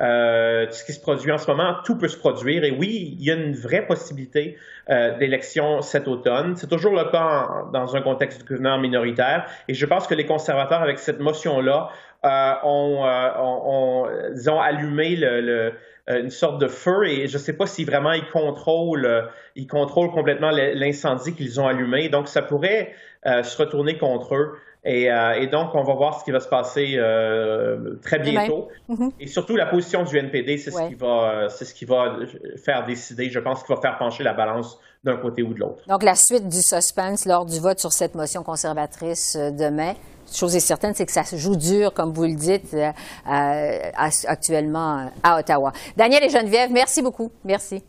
Euh, 0.00 0.66
ce 0.70 0.84
qui 0.84 0.92
se 0.92 1.00
produit 1.00 1.32
en 1.32 1.38
ce 1.38 1.48
moment, 1.50 1.74
tout 1.84 1.98
peut 1.98 2.06
se 2.06 2.16
produire. 2.16 2.62
Et 2.62 2.70
oui, 2.70 3.16
il 3.18 3.24
y 3.24 3.32
a 3.32 3.34
une 3.34 3.56
vraie 3.56 3.84
possibilité 3.84 4.56
euh, 4.88 5.18
d'élection 5.18 5.82
cet 5.82 6.06
automne. 6.06 6.54
C'est 6.54 6.68
toujours 6.68 6.94
le 6.94 7.10
cas 7.10 7.64
dans 7.72 7.96
un 7.96 8.02
contexte 8.02 8.42
de 8.42 8.46
gouvernement 8.46 8.78
minoritaire. 8.78 9.46
Et 9.66 9.74
je 9.74 9.84
pense 9.84 10.06
que 10.06 10.14
les 10.14 10.26
conservateurs, 10.26 10.80
avec 10.80 11.00
cette 11.00 11.18
motion-là, 11.18 11.90
euh, 12.24 12.52
ont, 12.62 13.04
euh, 13.04 13.30
ont, 13.38 14.06
ont, 14.46 14.60
allumé 14.60 15.16
le, 15.16 15.40
le 15.40 15.72
une 16.08 16.30
sorte 16.30 16.60
de 16.60 16.66
feu 16.66 17.06
et 17.06 17.28
je 17.28 17.34
ne 17.34 17.42
sais 17.42 17.52
pas 17.52 17.66
si 17.66 17.84
vraiment 17.84 18.12
ils 18.12 18.28
contrôlent, 18.30 19.28
ils 19.54 19.68
contrôlent 19.68 20.10
complètement 20.10 20.50
l'incendie 20.50 21.32
qu'ils 21.32 21.60
ont 21.60 21.66
allumé. 21.66 22.08
Donc 22.08 22.26
ça 22.26 22.42
pourrait 22.42 22.92
euh, 23.24 23.44
se 23.44 23.56
retourner 23.56 23.98
contre 23.98 24.34
eux. 24.34 24.54
Euh, 24.84 25.32
et, 25.34 25.46
donc, 25.46 25.76
on 25.76 25.84
va 25.84 25.94
voir 25.94 26.18
ce 26.18 26.24
qui 26.24 26.32
va 26.32 26.40
se 26.40 26.48
passer 26.48 26.94
euh, 26.96 27.94
très 28.02 28.18
bientôt. 28.18 28.68
Mhm. 28.88 29.12
Et 29.20 29.28
surtout, 29.28 29.54
la 29.54 29.66
position 29.66 30.02
du 30.02 30.18
NPD, 30.18 30.58
c'est 30.58 30.72
ce 30.72 30.88
qui 30.88 30.94
va, 30.94 31.48
c'est 31.48 31.64
ce 31.64 31.72
qui 31.72 31.84
va 31.84 32.16
faire 32.56 32.84
décider. 32.84 33.30
Je 33.30 33.38
pense 33.38 33.62
qu'il 33.62 33.72
va 33.72 33.80
faire 33.80 33.96
pencher 33.96 34.24
la 34.24 34.32
balance 34.32 34.80
d'un 35.04 35.16
côté 35.16 35.44
ou 35.44 35.54
de 35.54 35.60
l'autre. 35.60 35.84
Donc, 35.86 36.02
la 36.02 36.16
suite 36.16 36.48
du 36.48 36.62
suspense 36.62 37.26
lors 37.26 37.46
du 37.46 37.60
vote 37.60 37.78
sur 37.78 37.92
cette 37.92 38.16
motion 38.16 38.42
conservatrice 38.42 39.36
demain. 39.36 39.94
Chose 40.30 40.54
est 40.56 40.60
certaine, 40.60 40.94
c'est 40.94 41.06
que 41.06 41.12
ça 41.12 41.24
se 41.24 41.36
joue 41.36 41.56
dur, 41.56 41.94
comme 41.94 42.12
vous 42.12 42.24
le 42.24 42.34
dites, 42.34 42.76
actuellement 43.24 45.10
à 45.22 45.38
Ottawa. 45.38 45.72
Daniel 45.96 46.24
et 46.24 46.28
Geneviève, 46.28 46.70
merci 46.70 47.02
beaucoup. 47.02 47.30
Merci. 47.44 47.82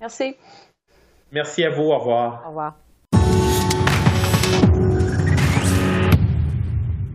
Merci. 0.00 0.36
Merci 1.30 1.64
à 1.64 1.70
vous. 1.70 1.84
Au 1.84 1.98
revoir. 1.98 2.42
Au 2.44 2.48
revoir. 2.48 2.81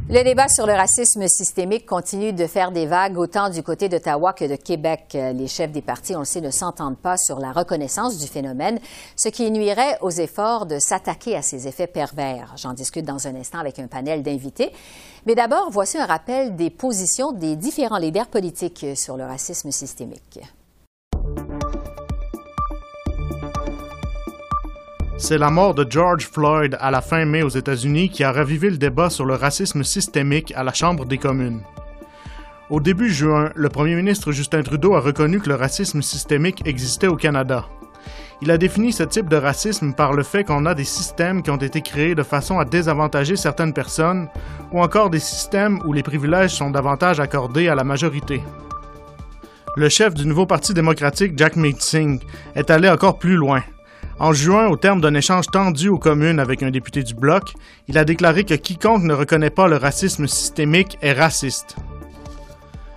Le 0.09 0.23
débat 0.23 0.47
sur 0.47 0.65
le 0.65 0.71
racisme 0.71 1.27
systémique 1.27 1.85
continue 1.85 2.31
de 2.31 2.47
faire 2.47 2.71
des 2.71 2.85
vagues 2.85 3.17
autant 3.17 3.49
du 3.49 3.61
côté 3.61 3.89
d'Ottawa 3.89 4.31
que 4.31 4.45
de 4.45 4.55
Québec. 4.55 5.09
Les 5.11 5.47
chefs 5.47 5.73
des 5.73 5.81
partis, 5.81 6.15
on 6.15 6.19
le 6.19 6.25
sait, 6.25 6.39
ne 6.39 6.49
s'entendent 6.49 6.97
pas 6.97 7.17
sur 7.17 7.39
la 7.39 7.51
reconnaissance 7.51 8.17
du 8.17 8.25
phénomène, 8.25 8.79
ce 9.17 9.27
qui 9.27 9.51
nuirait 9.51 9.97
aux 9.99 10.09
efforts 10.09 10.65
de 10.65 10.79
s'attaquer 10.79 11.35
à 11.35 11.41
ces 11.41 11.67
effets 11.67 11.87
pervers. 11.87 12.53
J'en 12.55 12.71
discute 12.71 13.03
dans 13.03 13.27
un 13.27 13.35
instant 13.35 13.59
avec 13.59 13.79
un 13.79 13.87
panel 13.87 14.23
d'invités. 14.23 14.71
Mais 15.25 15.35
d'abord, 15.35 15.67
voici 15.71 15.97
un 15.97 16.05
rappel 16.05 16.55
des 16.55 16.69
positions 16.69 17.33
des 17.33 17.57
différents 17.57 17.97
leaders 17.97 18.27
politiques 18.27 18.85
sur 18.95 19.17
le 19.17 19.25
racisme 19.25 19.71
systémique. 19.71 20.39
C'est 25.19 25.39
la 25.39 25.49
mort 25.49 25.73
de 25.73 25.85
George 25.89 26.27
Floyd 26.27 26.77
à 26.79 26.91
la 26.91 27.01
fin 27.01 27.25
mai 27.25 27.41
aux 27.41 27.49
États-Unis 27.49 28.09
qui 28.09 28.23
a 28.23 28.31
ravivé 28.31 28.69
le 28.69 28.77
débat 28.77 29.09
sur 29.09 29.25
le 29.25 29.33
racisme 29.33 29.83
systémique 29.83 30.53
à 30.55 30.63
la 30.63 30.73
Chambre 30.73 31.05
des 31.05 31.17
communes. 31.17 31.63
Au 32.69 32.79
début 32.79 33.09
juin, 33.09 33.49
le 33.55 33.69
premier 33.69 33.95
ministre 33.95 34.31
Justin 34.31 34.61
Trudeau 34.61 34.93
a 34.93 34.99
reconnu 34.99 35.39
que 35.39 35.49
le 35.49 35.55
racisme 35.55 36.03
systémique 36.03 36.61
existait 36.67 37.07
au 37.07 37.15
Canada. 37.15 37.65
Il 38.43 38.51
a 38.51 38.59
défini 38.59 38.93
ce 38.93 39.01
type 39.01 39.27
de 39.27 39.37
racisme 39.37 39.93
par 39.93 40.13
le 40.13 40.21
fait 40.21 40.43
qu'on 40.43 40.67
a 40.67 40.75
des 40.75 40.83
systèmes 40.83 41.41
qui 41.41 41.49
ont 41.49 41.57
été 41.57 41.81
créés 41.81 42.13
de 42.13 42.21
façon 42.21 42.59
à 42.59 42.65
désavantager 42.65 43.35
certaines 43.35 43.73
personnes, 43.73 44.27
ou 44.71 44.81
encore 44.83 45.09
des 45.09 45.19
systèmes 45.19 45.79
où 45.85 45.93
les 45.93 46.03
privilèges 46.03 46.53
sont 46.53 46.69
davantage 46.69 47.19
accordés 47.19 47.69
à 47.69 47.75
la 47.75 47.83
majorité. 47.83 48.43
Le 49.75 49.89
chef 49.89 50.13
du 50.13 50.27
nouveau 50.27 50.45
Parti 50.45 50.75
démocratique, 50.75 51.33
Jack 51.35 51.55
Meeting, 51.55 52.19
est 52.55 52.69
allé 52.69 52.87
encore 52.87 53.17
plus 53.17 53.35
loin. 53.35 53.63
En 54.19 54.33
juin, 54.33 54.67
au 54.67 54.77
terme 54.77 54.99
d'un 54.99 55.13
échange 55.13 55.45
tendu 55.45 55.89
aux 55.89 55.99
communes 55.99 56.39
avec 56.39 56.63
un 56.63 56.71
député 56.71 57.03
du 57.03 57.13
Bloc, 57.13 57.53
il 57.87 57.99
a 57.99 58.05
déclaré 58.05 58.45
que 58.45 58.55
quiconque 58.55 59.03
ne 59.03 59.13
reconnaît 59.13 59.51
pas 59.51 59.67
le 59.67 59.77
racisme 59.77 60.25
systémique 60.25 60.97
est 61.03 61.13
raciste. 61.13 61.75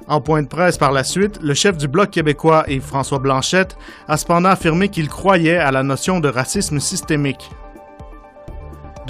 En 0.08 0.22
point 0.22 0.42
de 0.42 0.48
presse 0.48 0.78
par 0.78 0.92
la 0.92 1.04
suite, 1.04 1.38
le 1.42 1.52
chef 1.52 1.76
du 1.76 1.88
Bloc 1.88 2.10
québécois, 2.10 2.64
Yves 2.68 2.82
François 2.82 3.18
Blanchette, 3.18 3.76
a 4.08 4.16
cependant 4.16 4.48
affirmé 4.48 4.88
qu'il 4.88 5.08
croyait 5.08 5.58
à 5.58 5.70
la 5.70 5.82
notion 5.82 6.20
de 6.20 6.28
racisme 6.28 6.80
systémique. 6.80 7.50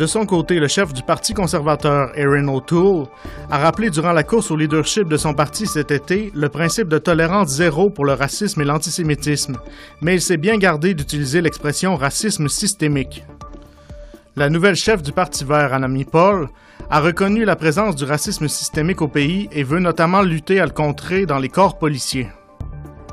De 0.01 0.07
son 0.07 0.25
côté, 0.25 0.59
le 0.59 0.67
chef 0.67 0.95
du 0.95 1.03
Parti 1.03 1.35
conservateur, 1.35 2.11
Erin 2.15 2.49
O'Toole, 2.49 3.05
a 3.51 3.59
rappelé 3.59 3.91
durant 3.91 4.13
la 4.13 4.23
course 4.23 4.51
au 4.51 4.57
leadership 4.57 5.07
de 5.07 5.19
son 5.19 5.35
parti 5.35 5.67
cet 5.67 5.91
été 5.91 6.33
le 6.35 6.49
principe 6.49 6.89
de 6.89 6.97
tolérance 6.97 7.51
zéro 7.51 7.91
pour 7.91 8.07
le 8.07 8.15
racisme 8.15 8.63
et 8.63 8.65
l'antisémitisme, 8.65 9.59
mais 10.01 10.15
il 10.15 10.23
s'est 10.23 10.39
bien 10.39 10.57
gardé 10.57 10.95
d'utiliser 10.95 11.43
l'expression 11.43 11.97
racisme 11.97 12.49
systémique. 12.49 13.27
La 14.37 14.49
nouvelle 14.49 14.75
chef 14.75 15.03
du 15.03 15.13
Parti 15.13 15.45
vert, 15.45 15.75
Anami 15.75 16.07
Paul, 16.07 16.49
a 16.89 17.01
reconnu 17.01 17.45
la 17.45 17.57
présence 17.57 17.95
du 17.95 18.05
racisme 18.05 18.49
systémique 18.49 19.03
au 19.03 19.09
pays 19.09 19.51
et 19.53 19.65
veut 19.65 19.81
notamment 19.81 20.23
lutter 20.23 20.61
à 20.61 20.65
le 20.65 20.73
contrer 20.73 21.27
dans 21.27 21.39
les 21.39 21.51
corps 21.51 21.77
policiers. 21.77 22.29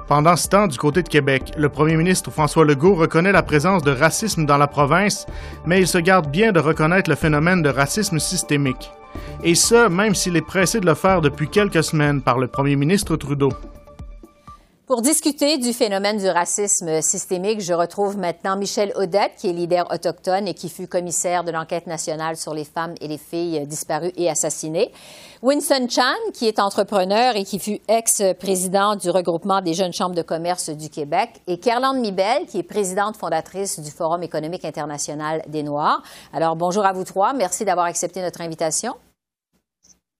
Pendant 0.07 0.37
ce 0.37 0.47
temps, 0.47 0.67
du 0.67 0.77
côté 0.77 1.03
de 1.03 1.09
Québec, 1.09 1.51
le 1.57 1.67
premier 1.67 1.97
ministre 1.97 2.31
François 2.31 2.63
Legault 2.63 2.95
reconnaît 2.95 3.33
la 3.33 3.43
présence 3.43 3.83
de 3.83 3.91
racisme 3.91 4.45
dans 4.45 4.57
la 4.57 4.67
province, 4.67 5.25
mais 5.65 5.81
il 5.81 5.87
se 5.87 5.97
garde 5.97 6.31
bien 6.31 6.53
de 6.53 6.61
reconnaître 6.61 7.09
le 7.09 7.17
phénomène 7.17 7.61
de 7.61 7.67
racisme 7.67 8.17
systémique. 8.17 8.89
Et 9.43 9.53
ce, 9.53 9.89
même 9.89 10.15
s'il 10.15 10.37
est 10.37 10.41
pressé 10.41 10.79
de 10.79 10.85
le 10.85 10.93
faire 10.93 11.19
depuis 11.19 11.49
quelques 11.49 11.83
semaines 11.83 12.21
par 12.21 12.39
le 12.39 12.47
premier 12.47 12.77
ministre 12.77 13.17
Trudeau. 13.17 13.51
Pour 14.87 15.01
discuter 15.01 15.57
du 15.57 15.73
phénomène 15.73 16.17
du 16.17 16.29
racisme 16.29 17.01
systémique, 17.01 17.59
je 17.59 17.73
retrouve 17.73 18.17
maintenant 18.17 18.55
Michel 18.55 18.93
Odette, 18.95 19.33
qui 19.37 19.49
est 19.49 19.51
leader 19.51 19.85
autochtone 19.91 20.47
et 20.47 20.53
qui 20.53 20.69
fut 20.69 20.87
commissaire 20.87 21.43
de 21.43 21.51
l'enquête 21.51 21.87
nationale 21.87 22.37
sur 22.37 22.53
les 22.53 22.63
femmes 22.63 22.95
et 23.01 23.09
les 23.09 23.17
filles 23.17 23.67
disparues 23.67 24.13
et 24.15 24.29
assassinées. 24.29 24.93
Winston 25.41 25.87
Chan, 25.89 26.15
qui 26.33 26.47
est 26.47 26.57
entrepreneur 26.57 27.35
et 27.35 27.43
qui 27.43 27.59
fut 27.59 27.81
ex-président 27.89 28.95
du 28.95 29.09
regroupement 29.09 29.59
des 29.59 29.73
jeunes 29.73 29.91
chambres 29.91 30.15
de 30.15 30.21
commerce 30.21 30.69
du 30.69 30.89
Québec. 30.89 31.31
Et 31.47 31.59
Kerlande 31.59 31.99
Mibel, 31.99 32.45
qui 32.47 32.59
est 32.59 32.63
présidente 32.63 33.17
fondatrice 33.17 33.81
du 33.81 33.91
Forum 33.91 34.23
économique 34.23 34.63
international 34.63 35.43
des 35.49 35.63
Noirs. 35.63 36.01
Alors, 36.31 36.55
bonjour 36.55 36.85
à 36.85 36.93
vous 36.93 37.03
trois. 37.03 37.33
Merci 37.33 37.65
d'avoir 37.65 37.87
accepté 37.87 38.21
notre 38.21 38.39
invitation. 38.39 38.93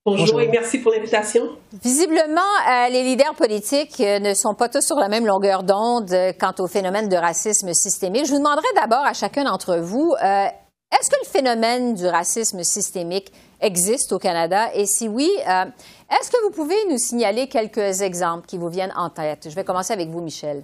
Bonjour, 0.07 0.39
et 0.39 0.47
merci 0.47 0.79
pour 0.79 0.93
l'invitation. 0.93 1.49
Visiblement, 1.83 2.39
euh, 2.39 2.87
les 2.87 3.03
leaders 3.03 3.35
politiques 3.35 3.99
euh, 3.99 4.19
ne 4.19 4.33
sont 4.33 4.53
pas 4.53 4.69
tous 4.69 4.79
sur 4.79 4.95
la 4.95 5.09
même 5.09 5.25
longueur 5.25 5.63
d'onde 5.63 6.13
euh, 6.13 6.31
quant 6.31 6.53
au 6.59 6.67
phénomène 6.67 7.09
de 7.09 7.17
racisme 7.17 7.73
systémique. 7.73 8.25
Je 8.25 8.31
vous 8.31 8.37
demanderai 8.37 8.67
d'abord 8.73 9.05
à 9.05 9.11
chacun 9.11 9.43
d'entre 9.43 9.75
vous, 9.75 10.15
est-ce 10.21 11.09
que 11.09 11.17
le 11.21 11.29
phénomène 11.29 11.93
du 11.93 12.07
racisme 12.07 12.63
systémique 12.63 13.33
existe 13.59 14.13
au 14.13 14.17
Canada? 14.17 14.69
Et 14.73 14.85
si 14.85 15.09
oui, 15.09 15.29
est-ce 15.39 16.31
que 16.31 16.41
vous 16.45 16.51
pouvez 16.51 16.77
nous 16.89 16.97
signaler 16.97 17.49
quelques 17.49 18.01
exemples 18.01 18.47
qui 18.47 18.57
vous 18.57 18.69
viennent 18.69 18.93
en 18.95 19.09
tête? 19.09 19.49
Je 19.49 19.55
vais 19.55 19.65
commencer 19.65 19.91
avec 19.91 20.07
vous, 20.07 20.21
Michel 20.21 20.63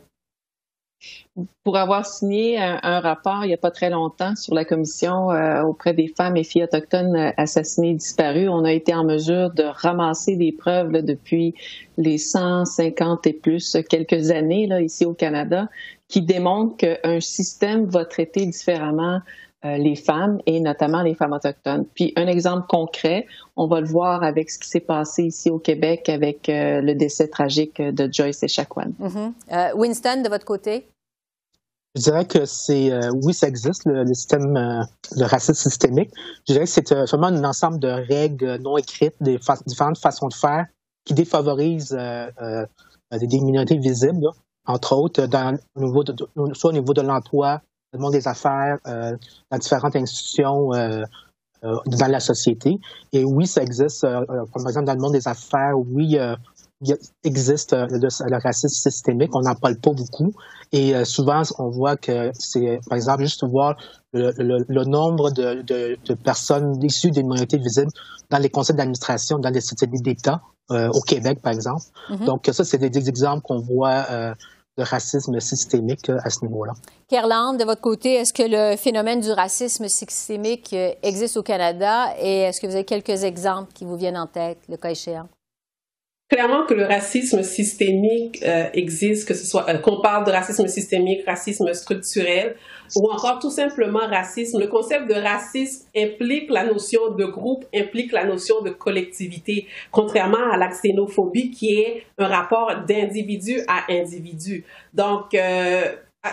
pour 1.64 1.78
avoir 1.78 2.06
signé 2.06 2.60
un, 2.60 3.00
rapport 3.00 3.44
il 3.44 3.48
n'y 3.48 3.54
a 3.54 3.58
pas 3.58 3.72
très 3.72 3.90
longtemps 3.90 4.36
sur 4.36 4.54
la 4.54 4.66
commission 4.66 5.32
euh, 5.32 5.64
auprès 5.64 5.94
des 5.94 6.08
femmes 6.08 6.38
et 6.38 6.44
filles 6.44 6.64
autochtones 6.64 7.16
euh, 7.16 7.32
assassinées 7.38 7.92
et 7.92 7.96
disparues, 7.96 8.50
on 8.50 8.64
a 8.64 8.72
été 8.72 8.94
en 8.94 9.04
mesure 9.04 9.52
de 9.52 9.64
ramasser 9.64 10.36
des 10.36 10.52
preuves 10.52 10.92
depuis 10.92 11.56
les 11.98 12.18
150 12.18 13.26
et 13.28 13.34
plus 13.34 13.78
quelques 13.90 14.30
années 14.30 14.70
ici 14.82 15.06
au 15.06 15.14
Canada 15.14 15.70
qui 16.08 16.22
démontrent 16.22 16.78
qu'un 16.78 17.20
système 17.20 17.86
va 17.86 18.06
traiter 18.06 18.46
différemment 18.46 19.22
euh, 19.66 19.78
les 19.78 19.96
femmes 19.96 20.40
et 20.46 20.60
notamment 20.60 21.02
les 21.02 21.16
femmes 21.16 21.34
autochtones. 21.34 21.86
Puis 21.96 22.14
un 22.16 22.28
exemple 22.28 22.68
concret, 22.68 23.26
on 23.56 23.66
va 23.66 23.82
le 23.82 23.88
voir 23.88 24.22
avec 24.22 24.52
ce 24.52 24.60
qui 24.60 24.70
s'est 24.70 24.80
passé 24.82 25.24
ici 25.24 25.50
au 25.50 25.58
Québec 25.58 26.10
avec 26.10 26.46
le 26.48 26.94
décès 26.94 27.28
tragique 27.28 27.82
de 27.82 28.12
Joyce 28.12 28.44
et 28.44 28.48
Mm 28.48 29.32
Winston, 29.76 30.22
de 30.22 30.30
votre 30.30 30.46
côté? 30.46 30.86
Je 31.96 32.02
dirais 32.02 32.26
que 32.26 32.46
c'est 32.46 32.92
euh, 32.92 33.12
oui, 33.22 33.34
ça 33.34 33.48
existe 33.48 33.86
le, 33.86 34.06
système 34.08 34.58
euh, 34.58 34.84
de 35.16 35.24
racisme 35.24 35.54
systémique. 35.54 36.12
Je 36.48 36.54
dirais 36.54 36.66
que 36.66 36.72
c'est 36.72 36.92
euh, 36.92 37.06
vraiment 37.06 37.28
un 37.28 37.44
ensemble 37.44 37.80
de 37.80 37.88
règles 37.88 38.58
non 38.62 38.78
écrites, 38.78 39.16
des 39.22 39.40
différentes 39.68 40.00
façons 40.00 40.28
de 40.28 40.34
faire 40.34 40.66
qui 41.06 41.14
défavorisent 41.14 41.92
des 41.92 43.40
minorités 43.42 43.78
visibles, 43.78 44.30
entre 44.66 44.96
autres 44.96 45.26
dans, 45.26 45.58
au 45.76 45.82
niveau 45.82 46.04
de, 46.04 46.16
soit 46.54 46.70
au 46.70 46.74
niveau 46.74 46.94
de 46.94 47.02
l'emploi, 47.02 47.62
le 47.92 48.00
monde 48.00 48.14
des 48.14 48.26
affaires, 48.26 48.78
dans 48.86 49.58
différentes 49.58 49.98
institutions 49.98 50.70
dans 51.62 52.08
la 52.08 52.20
société. 52.22 52.80
Et 53.12 53.26
oui, 53.26 53.48
ça 53.48 53.62
existe, 53.62 54.04
par 54.04 54.68
exemple 54.70 54.86
dans 54.86 54.94
le 54.94 55.02
monde 55.02 55.12
des 55.12 55.28
affaires, 55.28 55.74
oui, 55.76 56.18
il 56.84 56.98
existe 57.24 57.74
euh, 57.74 57.88
le, 57.90 58.38
racisme 58.38 58.68
systémique, 58.68 59.36
on 59.36 59.42
n'en 59.42 59.56
parle 59.56 59.78
pas 59.78 59.92
beaucoup. 59.92 60.34
Et 60.74 60.96
euh, 60.96 61.06
souvent, 61.06 61.44
on 61.60 61.70
voit 61.70 61.96
que 61.96 62.32
c'est, 62.34 62.80
par 62.90 62.96
exemple, 62.96 63.22
juste 63.22 63.46
voir 63.46 63.78
le, 64.12 64.84
nombre 64.86 65.30
de, 65.32 65.96
personnes 66.16 66.84
issues 66.84 67.12
des 67.12 67.22
minorités 67.22 67.58
visibles 67.58 67.92
dans 68.32 68.40
les 68.40 68.50
conseils 68.50 68.76
d'administration, 68.76 69.38
dans 69.38 69.52
les 69.52 69.62
sociétés 69.62 70.00
d'État, 70.00 70.42
euh, 70.72 70.90
au 70.90 71.02
Québec, 71.02 71.42
par 71.44 71.54
exemple. 71.54 71.84
Mm-hmm. 72.10 72.26
Donc, 72.26 72.50
ça, 72.52 72.64
c'est 72.64 72.80
des, 72.80 73.08
exemples 73.08 73.44
qu'on 73.44 73.60
voit 73.60 74.08
de 74.76 74.84
racisme 74.84 75.40
systémique 75.40 76.10
à 76.10 76.32
ce 76.32 76.44
niveau-là. 76.44 76.74
Kerland, 77.08 77.60
de 77.60 77.64
votre 77.64 77.82
côté, 77.82 78.16
est-ce 78.16 78.34
que 78.34 78.44
le 78.44 78.76
phénomène 78.76 79.20
du 79.20 79.32
racisme 79.32 79.88
systémique 79.88 80.76
existe 81.04 81.38
au 81.38 81.44
Canada? 81.44 82.16
Et 82.20 82.40
est-ce 82.40 82.60
que 82.60 82.66
vous 82.66 82.74
avez 82.74 82.86
quelques 82.86 83.24
exemples 83.24 83.72
qui 83.74 83.86
vous 83.86 83.96
viennent 83.96 84.18
en 84.18 84.26
tête, 84.26 84.58
le 84.68 84.78
cas 84.78 84.90
échéant? 84.90 85.28
Clairement 86.34 86.66
que 86.66 86.74
le 86.74 86.86
racisme 86.86 87.44
systémique 87.44 88.42
euh, 88.44 88.66
existe, 88.74 89.28
que 89.28 89.36
ce 89.36 89.46
soit 89.46 89.70
euh, 89.70 89.78
qu'on 89.78 90.02
parle 90.02 90.26
de 90.26 90.32
racisme 90.32 90.68
systémique, 90.68 91.24
racisme 91.28 91.72
structurel, 91.74 92.56
ou 92.96 93.12
encore 93.12 93.38
tout 93.40 93.52
simplement 93.52 94.00
racisme. 94.00 94.60
Le 94.60 94.68
concept 94.68 95.08
de 95.08 95.14
racisme 95.14 95.86
implique 95.96 96.50
la 96.50 96.66
notion 96.66 97.12
de 97.16 97.26
groupe, 97.26 97.66
implique 97.76 98.12
la 98.12 98.26
notion 98.26 98.62
de 98.62 98.72
collectivité, 98.72 99.68
contrairement 99.92 100.52
à 100.52 100.58
la 100.58 100.70
xénophobie 100.70 101.52
qui 101.52 101.80
est 101.80 102.04
un 102.18 102.28
rapport 102.28 102.84
d'individu 102.88 103.60
à 103.68 103.92
individu. 103.92 104.66
Donc, 104.94 105.36
euh, 105.36 105.84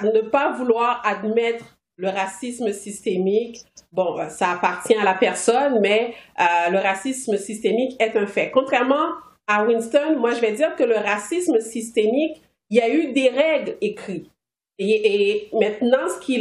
ne 0.02 0.20
pas 0.22 0.52
vouloir 0.52 1.02
admettre 1.04 1.76
le 1.96 2.08
racisme 2.08 2.72
systémique, 2.72 3.58
bon, 3.92 4.16
ça 4.30 4.52
appartient 4.52 4.94
à 4.94 5.04
la 5.04 5.12
personne, 5.12 5.80
mais 5.82 6.14
le 6.70 6.78
racisme 6.78 7.36
systémique 7.36 8.00
est 8.00 8.16
un 8.16 8.26
fait. 8.26 8.50
Contrairement 8.50 9.10
à 9.50 9.64
Winston, 9.64 10.16
moi, 10.16 10.32
je 10.32 10.40
vais 10.40 10.52
dire 10.52 10.76
que 10.76 10.84
le 10.84 10.94
racisme 10.94 11.58
systémique, 11.58 12.40
il 12.70 12.76
y 12.76 12.80
a 12.80 12.88
eu 12.88 13.12
des 13.12 13.30
règles 13.30 13.76
écrites. 13.80 14.30
Et, 14.82 15.48
maintenant, 15.52 16.08
ce 16.08 16.18
qui, 16.18 16.36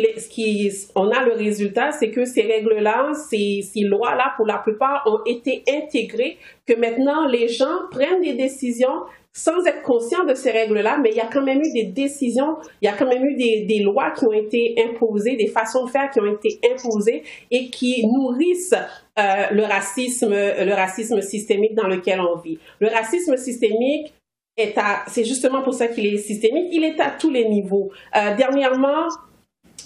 a 0.95 1.25
le 1.25 1.33
résultat, 1.33 1.91
c'est 1.91 2.09
que 2.09 2.23
ces 2.23 2.43
règles-là, 2.43 3.11
ces, 3.29 3.61
lois-là, 3.81 4.33
pour 4.37 4.45
la 4.45 4.59
plupart, 4.59 5.03
ont 5.05 5.19
été 5.25 5.61
intégrées, 5.67 6.37
que 6.65 6.73
maintenant, 6.73 7.27
les 7.27 7.49
gens 7.49 7.87
prennent 7.91 8.21
des 8.21 8.35
décisions 8.35 9.03
sans 9.33 9.65
être 9.65 9.81
conscients 9.83 10.23
de 10.23 10.33
ces 10.33 10.51
règles-là, 10.51 10.99
mais 11.03 11.09
il 11.11 11.17
y 11.17 11.21
a 11.21 11.27
quand 11.31 11.43
même 11.43 11.59
eu 11.59 11.71
des 11.73 11.83
décisions, 11.83 12.57
il 12.81 12.85
y 12.85 12.87
a 12.87 12.93
quand 12.93 13.07
même 13.07 13.23
eu 13.25 13.35
des, 13.35 13.65
des, 13.65 13.79
lois 13.79 14.11
qui 14.11 14.25
ont 14.25 14.33
été 14.33 14.75
imposées, 14.87 15.35
des 15.35 15.47
façons 15.47 15.85
de 15.85 15.89
faire 15.89 16.09
qui 16.09 16.19
ont 16.19 16.33
été 16.33 16.59
imposées 16.73 17.23
et 17.51 17.69
qui 17.69 18.05
nourrissent 18.07 18.73
euh, 19.19 19.49
le 19.51 19.63
racisme, 19.63 20.33
le 20.33 20.73
racisme 20.73 21.21
systémique 21.21 21.75
dans 21.75 21.87
lequel 21.87 22.21
on 22.21 22.39
vit. 22.39 22.57
Le 22.79 22.87
racisme 22.87 23.37
systémique 23.37 24.13
est 24.59 24.77
à, 24.77 25.03
c'est 25.07 25.23
justement 25.23 25.61
pour 25.61 25.73
ça 25.73 25.87
qu'il 25.87 26.05
est 26.05 26.17
systémique, 26.17 26.67
il 26.71 26.83
est 26.83 26.99
à 26.99 27.11
tous 27.11 27.29
les 27.29 27.47
niveaux. 27.47 27.91
Euh, 28.15 28.35
dernièrement, 28.35 29.07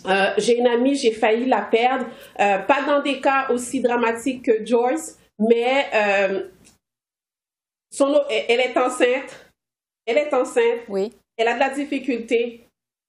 euh, 0.05 0.31
j'ai 0.37 0.57
une 0.57 0.67
amie, 0.67 0.95
j'ai 0.95 1.11
failli 1.11 1.45
la 1.45 1.61
perdre, 1.61 2.05
pas 2.37 2.81
dans 2.85 3.01
des 3.01 3.21
cas 3.21 3.47
aussi 3.49 3.81
dramatiques 3.81 4.43
que 4.43 4.65
Joyce, 4.65 5.17
mais 5.39 5.85
son, 7.91 8.19
elle 8.29 8.59
est 8.59 8.77
enceinte, 8.77 9.51
elle 10.05 10.17
est 10.17 10.33
enceinte. 10.33 10.81
Oui. 10.89 11.11
Elle 11.37 11.47
a 11.47 11.55
de 11.55 11.59
la 11.59 11.69
difficulté. 11.69 12.67